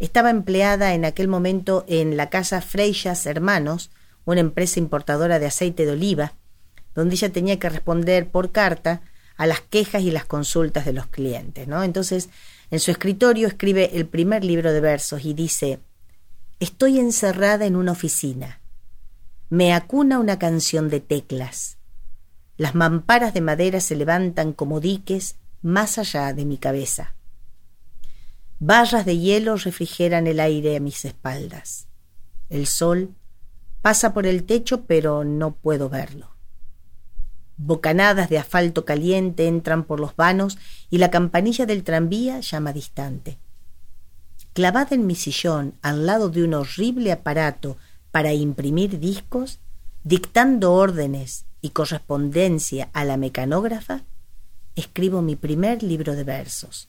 Estaba 0.00 0.30
empleada 0.30 0.94
en 0.94 1.04
aquel 1.04 1.28
momento 1.28 1.84
en 1.86 2.16
la 2.16 2.30
casa 2.30 2.60
Freixas 2.60 3.26
Hermanos, 3.26 3.90
una 4.24 4.40
empresa 4.40 4.80
importadora 4.80 5.38
de 5.38 5.46
aceite 5.46 5.84
de 5.84 5.92
oliva, 5.92 6.32
donde 6.94 7.14
ella 7.14 7.30
tenía 7.30 7.58
que 7.58 7.68
responder 7.68 8.28
por 8.28 8.50
carta 8.50 9.02
a 9.36 9.46
las 9.46 9.60
quejas 9.60 10.02
y 10.02 10.10
las 10.10 10.24
consultas 10.24 10.84
de 10.84 10.92
los 10.92 11.06
clientes, 11.06 11.68
¿no? 11.68 11.82
Entonces, 11.82 12.28
en 12.70 12.80
su 12.80 12.90
escritorio 12.90 13.48
escribe 13.48 13.90
el 13.94 14.06
primer 14.06 14.44
libro 14.44 14.72
de 14.72 14.80
versos 14.80 15.24
y 15.24 15.34
dice: 15.34 15.80
Estoy 16.58 16.98
encerrada 16.98 17.66
en 17.66 17.76
una 17.76 17.92
oficina. 17.92 18.59
Me 19.50 19.74
acuna 19.74 20.20
una 20.20 20.38
canción 20.38 20.88
de 20.88 21.00
teclas. 21.00 21.78
Las 22.56 22.76
mamparas 22.76 23.34
de 23.34 23.40
madera 23.40 23.80
se 23.80 23.96
levantan 23.96 24.52
como 24.52 24.78
diques 24.78 25.40
más 25.60 25.98
allá 25.98 26.32
de 26.32 26.44
mi 26.44 26.56
cabeza. 26.56 27.16
Barras 28.60 29.04
de 29.04 29.18
hielo 29.18 29.56
refrigeran 29.56 30.28
el 30.28 30.38
aire 30.38 30.76
a 30.76 30.80
mis 30.80 31.04
espaldas. 31.04 31.88
El 32.48 32.68
sol 32.68 33.16
pasa 33.82 34.14
por 34.14 34.24
el 34.24 34.44
techo, 34.44 34.84
pero 34.84 35.24
no 35.24 35.56
puedo 35.56 35.88
verlo. 35.88 36.30
Bocanadas 37.56 38.30
de 38.30 38.38
asfalto 38.38 38.84
caliente 38.84 39.48
entran 39.48 39.82
por 39.82 39.98
los 39.98 40.14
vanos 40.14 40.58
y 40.90 40.98
la 40.98 41.10
campanilla 41.10 41.66
del 41.66 41.82
tranvía 41.82 42.38
llama 42.38 42.72
distante. 42.72 43.40
Clavada 44.52 44.94
en 44.94 45.08
mi 45.08 45.16
sillón, 45.16 45.74
al 45.82 46.06
lado 46.06 46.28
de 46.28 46.44
un 46.44 46.54
horrible 46.54 47.10
aparato 47.10 47.78
para 48.10 48.32
imprimir 48.32 48.98
discos, 48.98 49.60
dictando 50.02 50.72
órdenes 50.72 51.44
y 51.60 51.70
correspondencia 51.70 52.90
a 52.92 53.04
la 53.04 53.16
mecanógrafa, 53.16 54.04
escribo 54.74 55.22
mi 55.22 55.36
primer 55.36 55.82
libro 55.82 56.14
de 56.14 56.24
versos, 56.24 56.88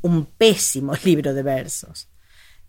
un 0.00 0.24
pésimo 0.24 0.94
libro 1.04 1.34
de 1.34 1.42
versos. 1.42 2.08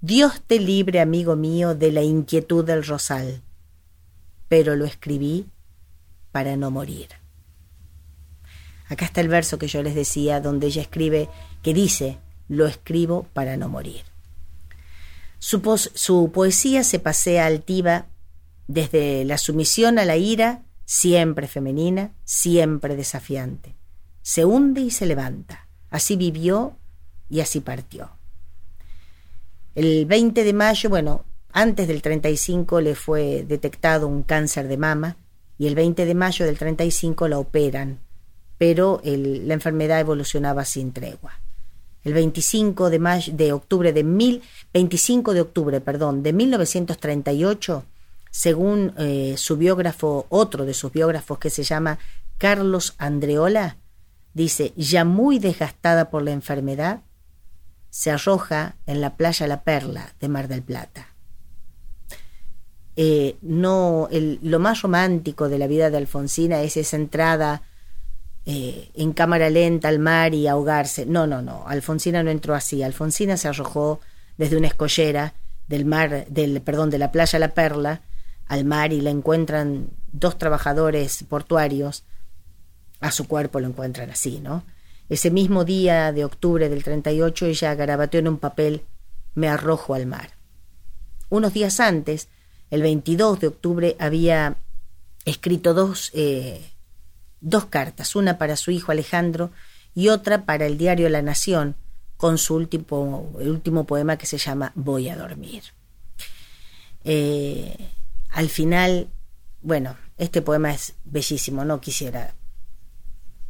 Dios 0.01 0.41
te 0.45 0.59
libre, 0.59 0.99
amigo 0.99 1.35
mío, 1.35 1.75
de 1.75 1.91
la 1.91 2.01
inquietud 2.01 2.65
del 2.65 2.83
rosal, 2.83 3.41
pero 4.49 4.75
lo 4.75 4.85
escribí 4.85 5.45
para 6.31 6.57
no 6.57 6.71
morir. 6.71 7.07
Acá 8.89 9.05
está 9.05 9.21
el 9.21 9.29
verso 9.29 9.57
que 9.57 9.67
yo 9.67 9.81
les 9.81 9.95
decía, 9.95 10.41
donde 10.41 10.67
ella 10.67 10.81
escribe, 10.81 11.29
que 11.61 11.73
dice, 11.73 12.17
lo 12.49 12.67
escribo 12.67 13.23
para 13.33 13.55
no 13.55 13.69
morir. 13.69 14.12
Su, 15.43 16.31
poesía 16.31 16.85
se 16.85 16.99
pasea 16.99 17.45
altiva 17.45 18.05
desde 18.69 19.25
la 19.25 19.37
sumisión 19.37 19.99
a 19.99 20.05
la 20.05 20.15
ira, 20.15 20.63
siempre 20.85 21.49
femenina, 21.49 22.13
siempre 22.23 22.95
desafiante. 22.95 23.75
Se 24.21 24.45
hunde 24.45 24.79
y 24.79 24.89
se 24.89 25.05
levanta. 25.05 25.67
Así 25.89 26.15
vivió 26.15 26.77
y 27.29 27.41
así 27.41 27.59
partió. 27.59 28.11
El 29.75 30.05
20 30.05 30.45
de 30.45 30.53
mayo, 30.53 30.89
bueno, 30.89 31.25
antes 31.51 31.89
del 31.89 32.01
35 32.01 32.79
le 32.79 32.95
fue 32.95 33.43
detectado 33.45 34.07
un 34.07 34.23
cáncer 34.23 34.69
de 34.69 34.77
mama 34.77 35.17
y 35.57 35.67
el 35.67 35.75
20 35.75 36.05
de 36.05 36.15
mayo 36.15 36.45
del 36.45 36.57
35 36.57 37.27
la 37.27 37.37
operan, 37.37 37.99
pero 38.57 39.01
la 39.03 39.53
enfermedad 39.53 39.99
evolucionaba 39.99 40.63
sin 40.63 40.93
tregua. 40.93 41.42
El 42.03 42.13
25 42.13 42.89
de, 42.89 42.99
mayo, 42.99 43.33
de 43.33 43.53
octubre 43.53 43.93
de 43.93 44.03
mil, 44.03 44.41
25 44.73 45.33
de 45.33 45.41
octubre, 45.41 45.81
perdón, 45.81 46.21
de 46.23 46.33
1938, 46.33 47.83
según 48.29 48.93
eh, 48.97 49.35
su 49.37 49.57
biógrafo, 49.57 50.25
otro 50.29 50.65
de 50.65 50.73
sus 50.73 50.91
biógrafos 50.91 51.39
que 51.39 51.49
se 51.49 51.63
llama 51.63 51.99
Carlos 52.37 52.95
Andreola, 52.97 53.77
dice, 54.33 54.73
ya 54.75 55.05
muy 55.05 55.39
desgastada 55.39 56.09
por 56.09 56.23
la 56.23 56.31
enfermedad, 56.31 57.01
se 57.89 58.11
arroja 58.11 58.75
en 58.87 59.01
la 59.01 59.15
playa 59.15 59.47
La 59.47 59.63
Perla 59.63 60.13
de 60.19 60.27
Mar 60.27 60.47
del 60.47 60.63
Plata. 60.63 61.09
Eh, 62.95 63.37
no, 63.41 64.09
lo 64.11 64.59
más 64.59 64.81
romántico 64.81 65.47
de 65.47 65.57
la 65.57 65.67
vida 65.67 65.89
de 65.89 65.97
Alfonsina 65.97 66.61
es 66.61 66.75
esa 66.77 66.95
entrada 66.95 67.63
eh, 68.45 68.89
en 68.93 69.13
cámara 69.13 69.49
lenta 69.49 69.87
al 69.87 69.99
mar 69.99 70.33
y 70.33 70.47
ahogarse. 70.47 71.05
No, 71.05 71.27
no, 71.27 71.41
no. 71.41 71.65
Alfonsina 71.67 72.23
no 72.23 72.31
entró 72.31 72.55
así. 72.55 72.83
Alfonsina 72.83 73.37
se 73.37 73.47
arrojó 73.47 74.01
desde 74.37 74.57
una 74.57 74.67
escollera 74.67 75.33
del 75.67 75.85
mar, 75.85 76.27
del, 76.27 76.61
perdón, 76.61 76.89
de 76.89 76.97
la 76.97 77.11
playa 77.11 77.39
La 77.39 77.53
Perla 77.53 78.01
al 78.47 78.65
mar 78.65 78.91
y 78.91 79.01
la 79.01 79.09
encuentran 79.09 79.89
dos 80.11 80.37
trabajadores 80.37 81.23
portuarios. 81.23 82.03
A 82.99 83.11
su 83.11 83.27
cuerpo 83.27 83.59
lo 83.59 83.67
encuentran 83.67 84.09
así, 84.09 84.39
¿no? 84.39 84.63
Ese 85.09 85.31
mismo 85.31 85.65
día 85.65 86.11
de 86.11 86.25
octubre 86.25 86.69
del 86.69 86.83
38 86.83 87.45
ella 87.45 87.75
garabateó 87.75 88.19
en 88.19 88.27
un 88.27 88.37
papel 88.37 88.83
Me 89.35 89.47
arrojo 89.47 89.93
al 89.93 90.05
mar. 90.05 90.31
Unos 91.29 91.53
días 91.53 91.79
antes, 91.79 92.29
el 92.69 92.81
22 92.81 93.39
de 93.39 93.47
octubre, 93.47 93.95
había 93.99 94.57
escrito 95.25 95.73
dos 95.73 96.11
eh, 96.13 96.72
dos 97.43 97.65
cartas, 97.65 98.15
una 98.15 98.37
para 98.37 98.55
su 98.55 98.71
hijo 98.71 98.91
Alejandro 98.91 99.51
y 99.93 100.07
otra 100.07 100.45
para 100.45 100.65
el 100.65 100.77
diario 100.77 101.09
La 101.09 101.21
Nación, 101.21 101.75
con 102.17 102.37
su 102.37 102.55
último, 102.55 103.33
el 103.39 103.49
último 103.49 103.85
poema 103.85 104.17
que 104.17 104.25
se 104.25 104.37
llama 104.37 104.71
Voy 104.75 105.09
a 105.09 105.17
dormir. 105.17 105.63
Eh, 107.03 107.89
al 108.29 108.49
final, 108.49 109.09
bueno, 109.61 109.97
este 110.17 110.41
poema 110.41 110.73
es 110.73 110.95
bellísimo, 111.03 111.65
no 111.65 111.81
quisiera. 111.81 112.33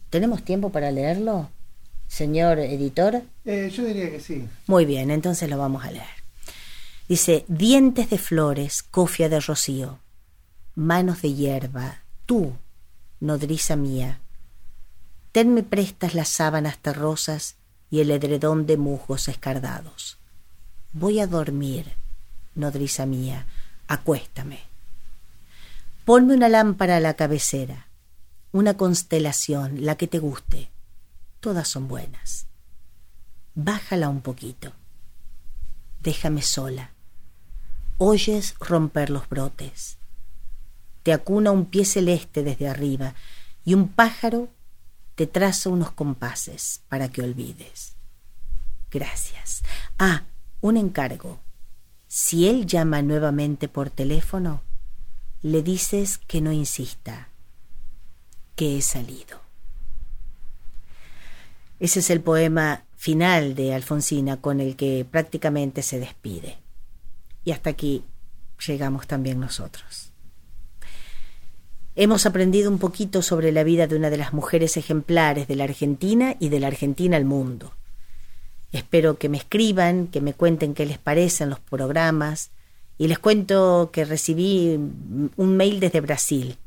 ¿Tenemos 0.09 0.43
tiempo 0.43 0.71
para 0.71 0.91
leerlo, 0.91 1.49
señor 2.07 2.59
editor? 2.59 3.21
Eh, 3.45 3.71
yo 3.73 3.85
diría 3.85 4.09
que 4.09 4.19
sí. 4.19 4.47
Muy 4.67 4.85
bien, 4.85 5.11
entonces 5.11 5.49
lo 5.49 5.57
vamos 5.57 5.85
a 5.85 5.91
leer. 5.91 6.23
Dice, 7.07 7.45
dientes 7.47 8.09
de 8.09 8.17
flores, 8.17 8.81
cofia 8.81 9.29
de 9.29 9.39
rocío, 9.39 9.99
manos 10.73 11.21
de 11.21 11.33
hierba, 11.33 12.03
tú, 12.25 12.53
nodriza 13.23 13.77
mía, 13.77 14.19
tenme 15.31 15.63
prestas 15.63 16.13
las 16.13 16.27
sábanas 16.27 16.77
terrosas 16.77 17.55
y 17.89 18.01
el 18.01 18.11
edredón 18.11 18.65
de 18.65 18.75
musgos 18.75 19.29
escardados. 19.29 20.17
Voy 20.91 21.21
a 21.21 21.27
dormir, 21.27 21.93
nodriza 22.53 23.05
mía, 23.05 23.47
acuéstame. 23.87 24.59
Ponme 26.03 26.33
una 26.33 26.49
lámpara 26.49 26.97
a 26.97 26.99
la 26.99 27.13
cabecera, 27.13 27.87
una 28.51 28.75
constelación, 28.75 29.85
la 29.85 29.95
que 29.95 30.07
te 30.07 30.19
guste. 30.19 30.69
Todas 31.39 31.69
son 31.69 31.87
buenas. 31.87 32.47
Bájala 33.55 34.09
un 34.09 34.19
poquito. 34.19 34.73
Déjame 36.01 36.41
sola. 36.41 36.91
Oyes 37.99 38.55
romper 38.59 39.09
los 39.09 39.29
brotes. 39.29 39.97
Te 41.03 41.13
acuna 41.13 41.51
un 41.51 41.65
pie 41.65 41.85
celeste 41.85 42.43
desde 42.43 42.67
arriba 42.67 43.13
y 43.65 43.73
un 43.73 43.89
pájaro 43.89 44.49
te 45.15 45.27
traza 45.27 45.69
unos 45.69 45.91
compases 45.91 46.81
para 46.89 47.09
que 47.09 47.21
olvides. 47.21 47.93
Gracias. 48.89 49.63
Ah, 49.99 50.23
un 50.61 50.77
encargo. 50.77 51.39
Si 52.07 52.47
él 52.47 52.65
llama 52.65 53.01
nuevamente 53.01 53.67
por 53.67 53.89
teléfono, 53.89 54.61
le 55.41 55.61
dices 55.61 56.19
que 56.19 56.41
no 56.41 56.51
insista, 56.51 57.29
que 58.55 58.77
he 58.77 58.81
salido. 58.81 59.41
Ese 61.79 61.99
es 61.99 62.09
el 62.11 62.21
poema 62.21 62.85
final 62.95 63.55
de 63.55 63.73
Alfonsina 63.73 64.37
con 64.37 64.61
el 64.61 64.77
que 64.77 65.05
prácticamente 65.09 65.81
se 65.81 65.99
despide. 65.99 66.57
Y 67.43 67.51
hasta 67.51 67.71
aquí 67.71 68.05
llegamos 68.65 69.05
también 69.05 69.39
nosotros. 69.39 70.12
Hemos 71.95 72.25
aprendido 72.25 72.71
un 72.71 72.79
poquito 72.79 73.21
sobre 73.21 73.51
la 73.51 73.63
vida 73.63 73.85
de 73.85 73.95
una 73.95 74.09
de 74.09 74.17
las 74.17 74.33
mujeres 74.33 74.77
ejemplares 74.77 75.47
de 75.47 75.55
la 75.55 75.65
Argentina 75.65 76.35
y 76.39 76.49
de 76.49 76.59
la 76.59 76.67
Argentina 76.67 77.17
al 77.17 77.25
mundo. 77.25 77.71
Espero 78.71 79.19
que 79.19 79.29
me 79.29 79.37
escriban, 79.37 80.07
que 80.07 80.19
me 80.19 80.33
cuenten 80.33 80.73
qué 80.73 80.87
les 80.87 80.97
parecen 80.97 81.51
los 81.51 81.59
programas. 81.59 82.49
Y 82.97 83.07
les 83.07 83.19
cuento 83.19 83.91
que 83.93 84.05
recibí 84.05 84.75
un 85.35 85.57
mail 85.57 85.79
desde 85.79 86.01
Brasil. 86.01 86.57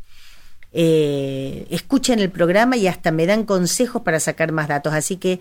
Eh, 0.72 1.66
escuchen 1.70 2.20
el 2.20 2.31
programa 2.31 2.77
y 2.77 2.87
hasta 2.87 3.11
me 3.11 3.27
dan 3.27 3.45
consejos 3.45 4.03
para 4.03 4.20
sacar 4.20 4.53
más 4.53 4.68
datos. 4.68 4.93
Así 4.93 5.16
que 5.16 5.41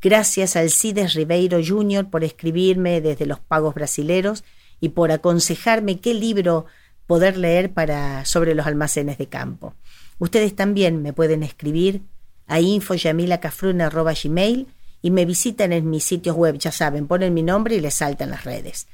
gracias 0.00 0.56
al 0.56 0.70
Cides 0.70 1.12
Ribeiro 1.12 1.58
Jr. 1.62 2.08
por 2.08 2.24
escribirme 2.24 3.02
desde 3.02 3.26
los 3.26 3.40
pagos 3.40 3.74
brasileros 3.74 4.42
y 4.80 4.90
por 4.90 5.12
aconsejarme 5.12 6.00
qué 6.00 6.14
libro 6.14 6.64
poder 7.06 7.36
leer 7.36 7.72
para, 7.72 8.24
sobre 8.24 8.54
los 8.54 8.66
almacenes 8.66 9.18
de 9.18 9.26
campo. 9.26 9.74
Ustedes 10.18 10.54
también 10.54 11.02
me 11.02 11.12
pueden 11.12 11.42
escribir 11.42 12.02
a 12.46 12.60
infoyamilacafruna.gmail 12.60 14.68
y 15.02 15.10
me 15.10 15.24
visitan 15.24 15.72
en 15.72 15.90
mis 15.90 16.04
sitios 16.04 16.36
web, 16.36 16.58
ya 16.58 16.70
saben, 16.70 17.06
ponen 17.06 17.34
mi 17.34 17.42
nombre 17.42 17.74
y 17.74 17.80
les 17.80 17.94
saltan 17.94 18.30
las 18.30 18.44
redes. 18.44 18.86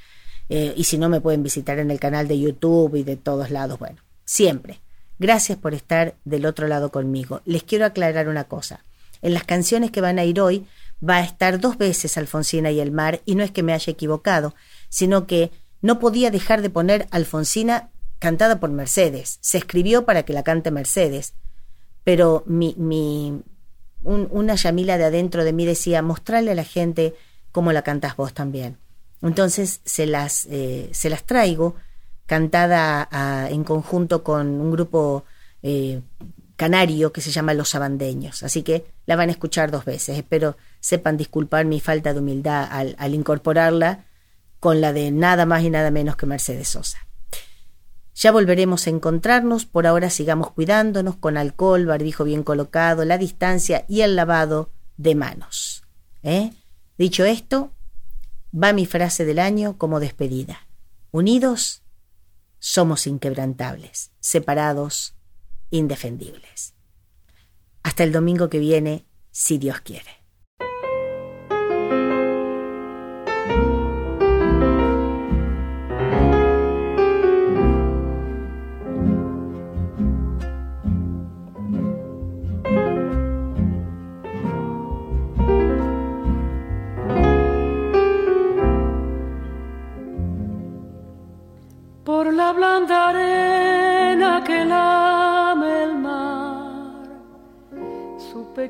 Eh, 0.48 0.72
y 0.76 0.84
si 0.84 0.96
no, 0.96 1.08
me 1.08 1.20
pueden 1.20 1.42
visitar 1.42 1.78
en 1.78 1.90
el 1.90 2.00
canal 2.00 2.26
de 2.26 2.40
YouTube 2.40 2.96
y 2.96 3.02
de 3.02 3.16
todos 3.16 3.50
lados. 3.50 3.78
Bueno, 3.78 3.98
siempre. 4.24 4.80
Gracias 5.18 5.58
por 5.58 5.74
estar 5.74 6.14
del 6.24 6.46
otro 6.46 6.68
lado 6.68 6.90
conmigo. 6.90 7.42
Les 7.44 7.62
quiero 7.62 7.84
aclarar 7.84 8.28
una 8.28 8.44
cosa. 8.44 8.84
En 9.20 9.34
las 9.34 9.44
canciones 9.44 9.90
que 9.90 10.00
van 10.00 10.18
a 10.18 10.24
ir 10.24 10.40
hoy 10.40 10.64
va 11.06 11.16
a 11.16 11.24
estar 11.24 11.60
dos 11.60 11.76
veces 11.76 12.16
Alfonsina 12.16 12.70
y 12.70 12.80
el 12.80 12.92
mar, 12.92 13.20
y 13.24 13.34
no 13.34 13.42
es 13.42 13.50
que 13.50 13.62
me 13.62 13.72
haya 13.72 13.92
equivocado, 13.92 14.54
sino 14.88 15.26
que 15.26 15.50
no 15.82 15.98
podía 15.98 16.30
dejar 16.30 16.62
de 16.62 16.70
poner 16.70 17.08
Alfonsina 17.10 17.90
cantada 18.18 18.60
por 18.60 18.70
Mercedes. 18.70 19.38
Se 19.40 19.58
escribió 19.58 20.04
para 20.04 20.24
que 20.24 20.32
la 20.32 20.42
cante 20.42 20.70
Mercedes, 20.70 21.34
pero 22.04 22.42
mi, 22.46 22.74
mi, 22.78 23.42
una 24.02 24.54
Yamila 24.54 24.98
de 24.98 25.04
adentro 25.04 25.44
de 25.44 25.52
mí 25.52 25.66
decía, 25.66 26.02
mostrarle 26.02 26.52
a 26.52 26.54
la 26.54 26.64
gente 26.64 27.14
cómo 27.52 27.72
la 27.72 27.82
cantas 27.82 28.16
vos 28.16 28.34
también. 28.34 28.78
Entonces 29.22 29.80
se 29.84 30.06
las, 30.06 30.46
eh, 30.50 30.88
se 30.92 31.10
las 31.10 31.24
traigo 31.24 31.74
cantada 32.26 33.08
en 33.50 33.64
conjunto 33.64 34.22
con 34.22 34.60
un 34.60 34.70
grupo 34.70 35.24
eh, 35.62 36.02
canario 36.56 37.12
que 37.12 37.20
se 37.20 37.30
llama 37.30 37.54
Los 37.54 37.74
Abandeños. 37.74 38.42
Así 38.42 38.62
que 38.62 38.84
la 39.06 39.16
van 39.16 39.30
a 39.30 39.32
escuchar 39.32 39.70
dos 39.70 39.84
veces. 39.84 40.18
Espero 40.18 40.56
sepan 40.80 41.16
disculpar 41.16 41.64
mi 41.64 41.80
falta 41.80 42.12
de 42.12 42.20
humildad 42.20 42.68
al, 42.70 42.96
al 42.98 43.14
incorporarla 43.14 44.04
con 44.60 44.80
la 44.80 44.92
de 44.92 45.10
nada 45.10 45.46
más 45.46 45.62
y 45.62 45.70
nada 45.70 45.90
menos 45.90 46.16
que 46.16 46.26
Mercedes 46.26 46.68
Sosa. 46.68 47.07
Ya 48.20 48.32
volveremos 48.32 48.88
a 48.88 48.90
encontrarnos, 48.90 49.64
por 49.64 49.86
ahora 49.86 50.10
sigamos 50.10 50.50
cuidándonos 50.50 51.14
con 51.14 51.36
alcohol, 51.36 51.86
barbijo 51.86 52.24
bien 52.24 52.42
colocado, 52.42 53.04
la 53.04 53.16
distancia 53.16 53.84
y 53.86 54.00
el 54.00 54.16
lavado 54.16 54.72
de 54.96 55.14
manos. 55.14 55.84
¿eh? 56.24 56.52
Dicho 56.96 57.24
esto, 57.24 57.70
va 58.52 58.72
mi 58.72 58.86
frase 58.86 59.24
del 59.24 59.38
año 59.38 59.78
como 59.78 60.00
despedida. 60.00 60.66
Unidos, 61.12 61.84
somos 62.58 63.06
inquebrantables, 63.06 64.10
separados, 64.18 65.14
indefendibles. 65.70 66.74
Hasta 67.84 68.02
el 68.02 68.10
domingo 68.10 68.48
que 68.48 68.58
viene, 68.58 69.06
si 69.30 69.58
Dios 69.58 69.80
quiere. 69.80 70.17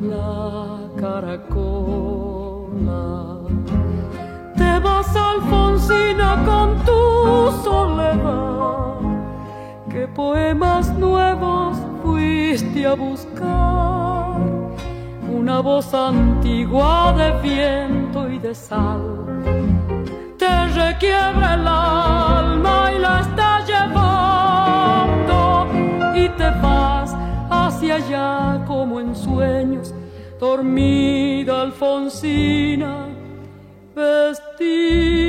la 0.00 0.78
caracola. 0.98 1.88
Te 4.56 4.78
vas, 4.80 5.14
Alfonsina, 5.16 6.44
con 6.44 6.76
tu 6.84 7.52
soledad, 7.62 9.00
qué 9.90 10.06
poemas 10.08 10.92
nuevos 10.94 11.78
fuiste 12.02 12.86
a 12.86 12.94
buscar, 12.94 14.40
una 15.30 15.60
voz 15.60 15.92
antigua 15.92 17.14
de 17.16 17.32
viento 17.42 18.28
y 18.30 18.38
de 18.38 18.54
sal. 18.54 19.02
Te 20.38 20.66
requiebra 20.68 21.54
el 21.54 21.66
alma 21.66 22.92
y 22.92 22.98
la 22.98 23.20
está 23.20 23.48
y 26.14 26.28
te 26.30 26.50
vas 26.62 27.14
hacia 27.78 27.94
allá 27.94 28.64
como 28.66 28.98
en 28.98 29.14
sueños, 29.14 29.94
dormida 30.40 31.62
Alfonsina, 31.62 33.06
vestida 33.94 35.28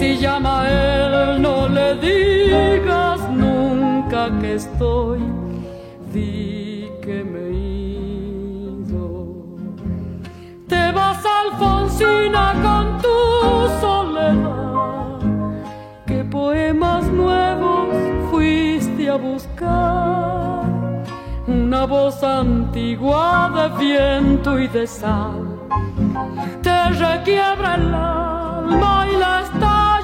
Si 0.00 0.16
llama 0.16 0.66
él, 0.66 1.42
no 1.42 1.68
le 1.68 1.94
digas 1.96 3.20
nunca 3.28 4.30
que 4.40 4.54
estoy, 4.54 5.20
di 6.10 6.88
que 7.02 7.22
me 7.22 7.50
te 10.66 10.92
vas 10.92 11.22
Alfonsina 11.42 12.54
con 12.64 12.86
tu 13.02 13.18
soledad. 13.82 15.18
¿Qué 16.06 16.24
poemas 16.24 17.04
nuevos 17.08 17.94
fuiste 18.30 19.10
a 19.10 19.16
buscar? 19.16 20.64
Una 21.46 21.84
voz 21.84 22.22
antigua 22.24 23.50
de 23.54 23.84
viento 23.84 24.58
y 24.58 24.66
de 24.66 24.86
sal 24.86 25.44
te 26.62 26.88
requiebra 26.88 27.74
el 27.74 27.94
alma 27.94 29.06
y 29.12 29.16
la 29.18 29.40
está 29.42 29.79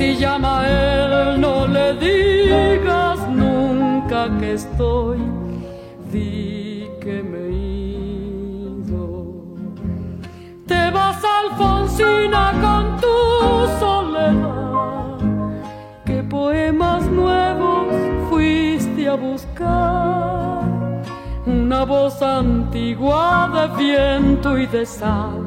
Si 0.00 0.16
llama 0.16 0.60
a 0.60 0.66
él, 0.66 1.40
no 1.42 1.66
le 1.66 1.92
digas 1.92 3.18
nunca 3.28 4.30
que 4.38 4.54
estoy, 4.54 5.18
que 7.02 7.22
me 7.22 7.50
ido. 7.50 9.34
Te 10.66 10.90
vas, 10.90 11.22
Alfonsina, 11.40 12.44
con 12.64 12.84
tu 13.02 13.16
soledad. 13.78 15.18
¿Qué 16.06 16.22
poemas 16.22 17.04
nuevos 17.04 17.92
fuiste 18.30 19.06
a 19.06 19.16
buscar? 19.16 20.64
Una 21.44 21.84
voz 21.84 22.22
antigua 22.22 23.50
de 23.54 23.84
viento 23.84 24.56
y 24.56 24.66
de 24.66 24.86
sal 24.86 25.44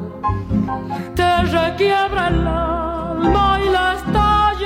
te 1.16 1.42
requiebra 1.42 2.28
el 2.28 2.46
alma 2.46 3.60
y 3.64 3.68
la 3.70 3.94
está 3.94 4.23